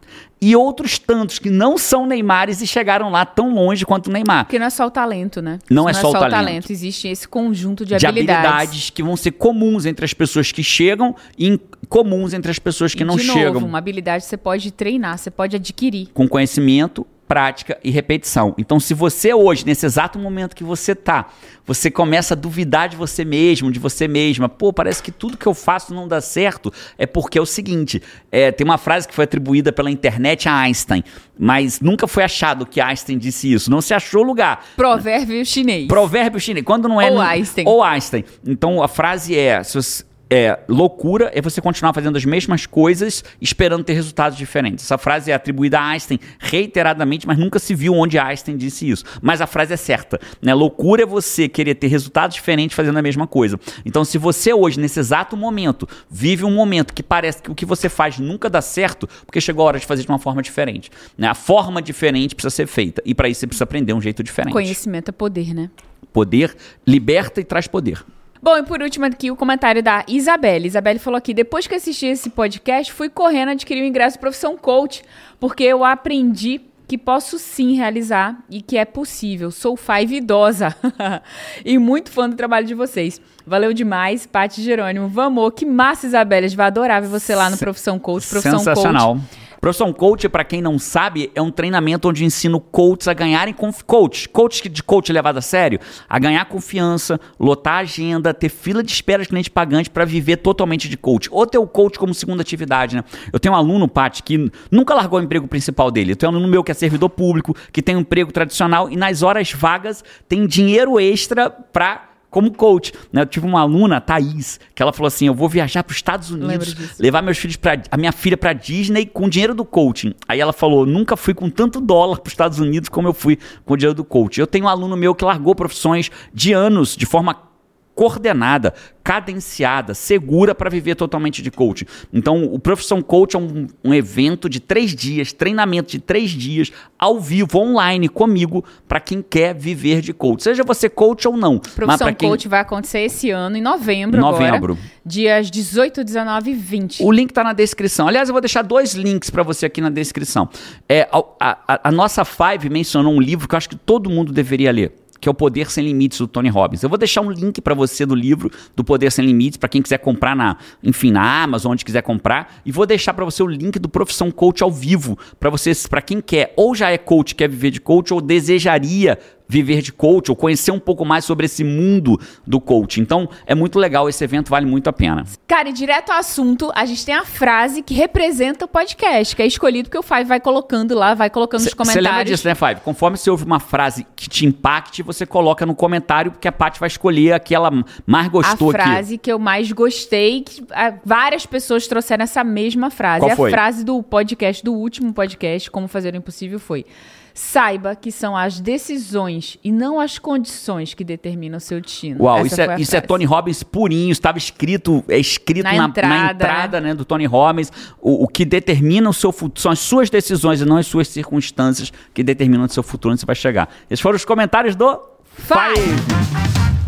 [0.43, 4.43] e outros tantos que não são Neymares e chegaram lá tão longe quanto o Neymar.
[4.43, 5.57] Porque não é só o talento, né?
[5.69, 6.31] Não, não é, só, é só o talento.
[6.31, 6.71] talento.
[6.71, 8.45] Existe esse conjunto de, de habilidades.
[8.45, 8.89] habilidades.
[8.89, 13.03] que vão ser comuns entre as pessoas que chegam e comuns entre as pessoas que
[13.03, 13.53] e não de chegam.
[13.53, 16.09] Novo, uma habilidade você pode treinar, você pode adquirir.
[16.13, 18.53] Com conhecimento prática e repetição.
[18.59, 21.29] Então, se você hoje, nesse exato momento que você tá,
[21.65, 25.47] você começa a duvidar de você mesmo, de você mesma, pô, parece que tudo que
[25.47, 29.15] eu faço não dá certo, é porque é o seguinte, é, tem uma frase que
[29.15, 31.03] foi atribuída pela internet a Einstein,
[31.35, 34.63] mas nunca foi achado que Einstein disse isso, não se achou lugar.
[34.75, 35.87] Provérbio chinês.
[35.87, 37.09] Provérbio chinês, quando não é...
[37.09, 37.65] Ou Einstein.
[37.67, 38.23] Ou Einstein.
[38.45, 40.03] Então, a frase é, se você,
[40.33, 44.83] é, loucura é você continuar fazendo as mesmas coisas esperando ter resultados diferentes.
[44.83, 49.05] Essa frase é atribuída a Einstein reiteradamente, mas nunca se viu onde Einstein disse isso.
[49.21, 50.19] Mas a frase é certa.
[50.41, 50.51] Né?
[50.55, 53.59] Loucura é você querer ter resultados diferentes fazendo a mesma coisa.
[53.85, 57.63] Então, se você hoje, nesse exato momento, vive um momento que parece que o que
[57.63, 60.89] você faz nunca dá certo, porque chegou a hora de fazer de uma forma diferente.
[61.15, 61.27] Né?
[61.27, 63.03] A forma diferente precisa ser feita.
[63.05, 64.53] E para isso você precisa aprender um jeito diferente.
[64.53, 65.69] Conhecimento é poder, né?
[66.11, 66.55] Poder
[66.87, 68.03] liberta e traz poder.
[68.43, 70.67] Bom, e por último aqui o comentário da Isabelle.
[70.67, 75.01] Isabelle falou aqui: depois que assisti esse podcast, fui correndo adquirir o ingresso profissão coach,
[75.39, 79.49] porque eu aprendi que posso sim realizar e que é possível.
[79.49, 80.75] Sou five idosa
[81.63, 83.21] e muito fã do trabalho de vocês.
[83.47, 85.07] Valeu demais, Paty Jerônimo.
[85.07, 86.45] Vamos, que massa, Isabelle.
[86.45, 88.27] A gente vai adorar ver você lá no Profissão Coach.
[88.27, 89.15] Profissão Sensacional.
[89.15, 93.53] Coach Profissão Coach, para quem não sabe, é um treinamento onde ensino coaches a ganharem
[93.53, 93.85] confiança.
[93.85, 98.91] Coach, coach de coach levado a sério, a ganhar confiança, lotar agenda, ter fila de
[98.91, 101.29] espera de cliente pagante para viver totalmente de coach.
[101.31, 103.05] Ou ter o coach como segunda atividade, né?
[103.31, 106.11] Eu tenho um aluno, Paty, que nunca largou o emprego principal dele.
[106.11, 108.97] Eu tenho um aluno meu que é servidor público, que tem um emprego tradicional e
[108.97, 112.91] nas horas vagas tem dinheiro extra para como coach.
[113.11, 113.21] Né?
[113.21, 116.31] Eu tive uma aluna, Thaís, que ela falou assim: eu vou viajar para os Estados
[116.31, 120.15] Unidos, levar meus filhos para a minha filha para Disney com dinheiro do coaching.
[120.27, 123.37] Aí ela falou: nunca fui com tanto dólar para os Estados Unidos como eu fui
[123.63, 124.41] com o dinheiro do coaching.
[124.41, 127.52] Eu tenho um aluno meu que largou profissões de anos de forma
[127.95, 128.73] coordenada,
[129.03, 131.85] cadenciada, segura para viver totalmente de coaching.
[132.11, 136.71] Então, o Profissão Coach é um, um, evento de três dias, treinamento de três dias,
[136.97, 140.43] ao vivo, online, comigo, para quem quer viver de coach.
[140.43, 141.59] Seja você coach ou não.
[141.59, 142.29] Profissão quem...
[142.29, 144.21] Coach vai acontecer esse ano, em novembro.
[144.21, 144.73] Novembro.
[144.73, 147.03] Agora, dias 18, 19 e 20.
[147.03, 148.07] O link está na descrição.
[148.07, 150.49] Aliás, eu vou deixar dois links para você aqui na descrição.
[150.87, 154.31] É, a, a, a nossa Five mencionou um livro que eu acho que todo mundo
[154.31, 156.83] deveria ler que é o Poder Sem Limites do Tony Robbins.
[156.83, 159.81] Eu vou deixar um link para você do livro do Poder Sem Limites para quem
[159.81, 163.47] quiser comprar na, enfim, na Amazon, onde quiser comprar, e vou deixar para você o
[163.47, 167.35] link do Profissão Coach ao vivo para vocês, para quem quer ou já é coach,
[167.35, 169.17] quer viver de coach ou desejaria
[169.53, 172.99] viver de coach ou conhecer um pouco mais sobre esse mundo do coach.
[172.99, 175.23] Então, é muito legal, esse evento vale muito a pena.
[175.47, 179.43] Cara, e direto ao assunto, a gente tem a frase que representa o podcast, que
[179.43, 182.03] é escolhido que o Five vai colocando lá, vai colocando cê, nos comentários.
[182.03, 182.81] Você lembra disso, né, Five?
[182.81, 186.79] Conforme você ouve uma frase que te impacte, você coloca no comentário, porque a Paty
[186.79, 187.69] vai escolher a que ela
[188.07, 188.81] mais gostou aqui.
[188.81, 189.23] A frase aqui.
[189.25, 190.65] que eu mais gostei, que
[191.05, 193.19] várias pessoas trouxeram essa mesma frase.
[193.19, 193.51] Qual foi?
[193.51, 196.87] A frase do podcast, do último podcast, Como Fazer o Impossível, foi...
[197.33, 202.23] Saiba que são as decisões e não as condições que determinam o seu destino.
[202.23, 206.07] Uau, isso, é, isso é, Tony Robbins purinho, estava escrito, é escrito na, na entrada,
[206.07, 206.93] na entrada né?
[206.93, 207.71] do Tony Robbins.
[207.99, 211.07] O, o, que determina o seu futuro são as suas decisões e não as suas
[211.07, 213.69] circunstâncias que determinam o seu futuro onde você vai chegar.
[213.89, 215.81] Esses foram os comentários do Five.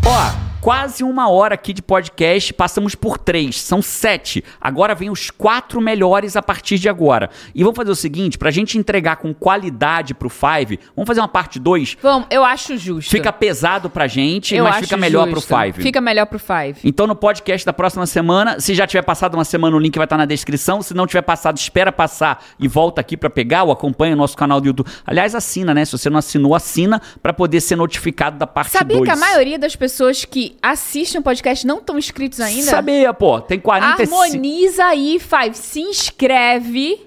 [0.06, 4.42] Ó, quase uma hora aqui de podcast, passamos por três, são sete.
[4.60, 7.30] Agora vem os quatro melhores a partir de agora.
[7.54, 11.28] E vamos fazer o seguinte, pra gente entregar com qualidade pro Five, vamos fazer uma
[11.28, 11.98] parte 2?
[12.02, 13.12] Vamos, eu acho justo.
[13.12, 15.46] Fica pesado pra gente, eu mas fica melhor justo.
[15.46, 15.80] pro Five.
[15.80, 16.80] Fica melhor pro Five.
[16.82, 20.06] Então no podcast da próxima semana, se já tiver passado uma semana, o link vai
[20.06, 20.82] estar na descrição.
[20.82, 24.36] Se não tiver passado, espera passar e volta aqui para pegar ou acompanha o nosso
[24.36, 24.90] canal do YouTube.
[25.06, 25.84] Aliás, assina, né?
[25.84, 28.78] Se você não assinou, assina para poder ser notificado da parte 2.
[28.80, 29.08] Sabia dois.
[29.08, 32.70] que a maioria das pessoas que assistem o podcast não estão inscritos ainda?
[32.70, 33.40] Sabia, pô.
[33.40, 34.14] Tem 45.
[34.14, 35.56] Harmoniza aí, Five.
[35.56, 37.06] Se inscreve,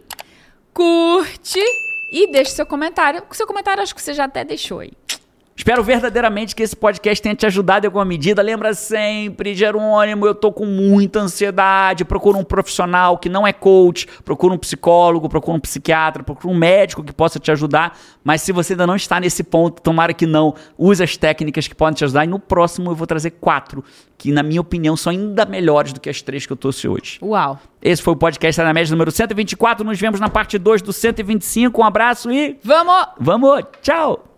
[0.73, 1.59] curte
[2.11, 3.23] e deixa seu comentário.
[3.29, 4.91] O seu comentário acho que você já até deixou aí.
[5.59, 8.41] Espero verdadeiramente que esse podcast tenha te ajudado em alguma medida.
[8.41, 12.05] Lembra sempre, Jerônimo, eu tô com muita ansiedade.
[12.05, 16.57] Procura um profissional que não é coach, procura um psicólogo, procura um psiquiatra, procura um
[16.57, 17.99] médico que possa te ajudar.
[18.23, 21.75] Mas se você ainda não está nesse ponto, tomara que não, use as técnicas que
[21.75, 22.23] podem te ajudar.
[22.23, 23.83] E no próximo eu vou trazer quatro,
[24.17, 27.19] que na minha opinião são ainda melhores do que as três que eu trouxe hoje.
[27.21, 27.59] Uau!
[27.81, 29.85] Esse foi o podcast na média número 124.
[29.85, 31.81] Nos vemos na parte 2 do 125.
[31.81, 32.57] Um abraço e.
[32.63, 33.07] Vamos!
[33.19, 33.65] Vamos!
[33.81, 34.28] Tchau!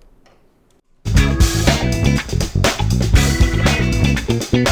[4.39, 4.70] thank you.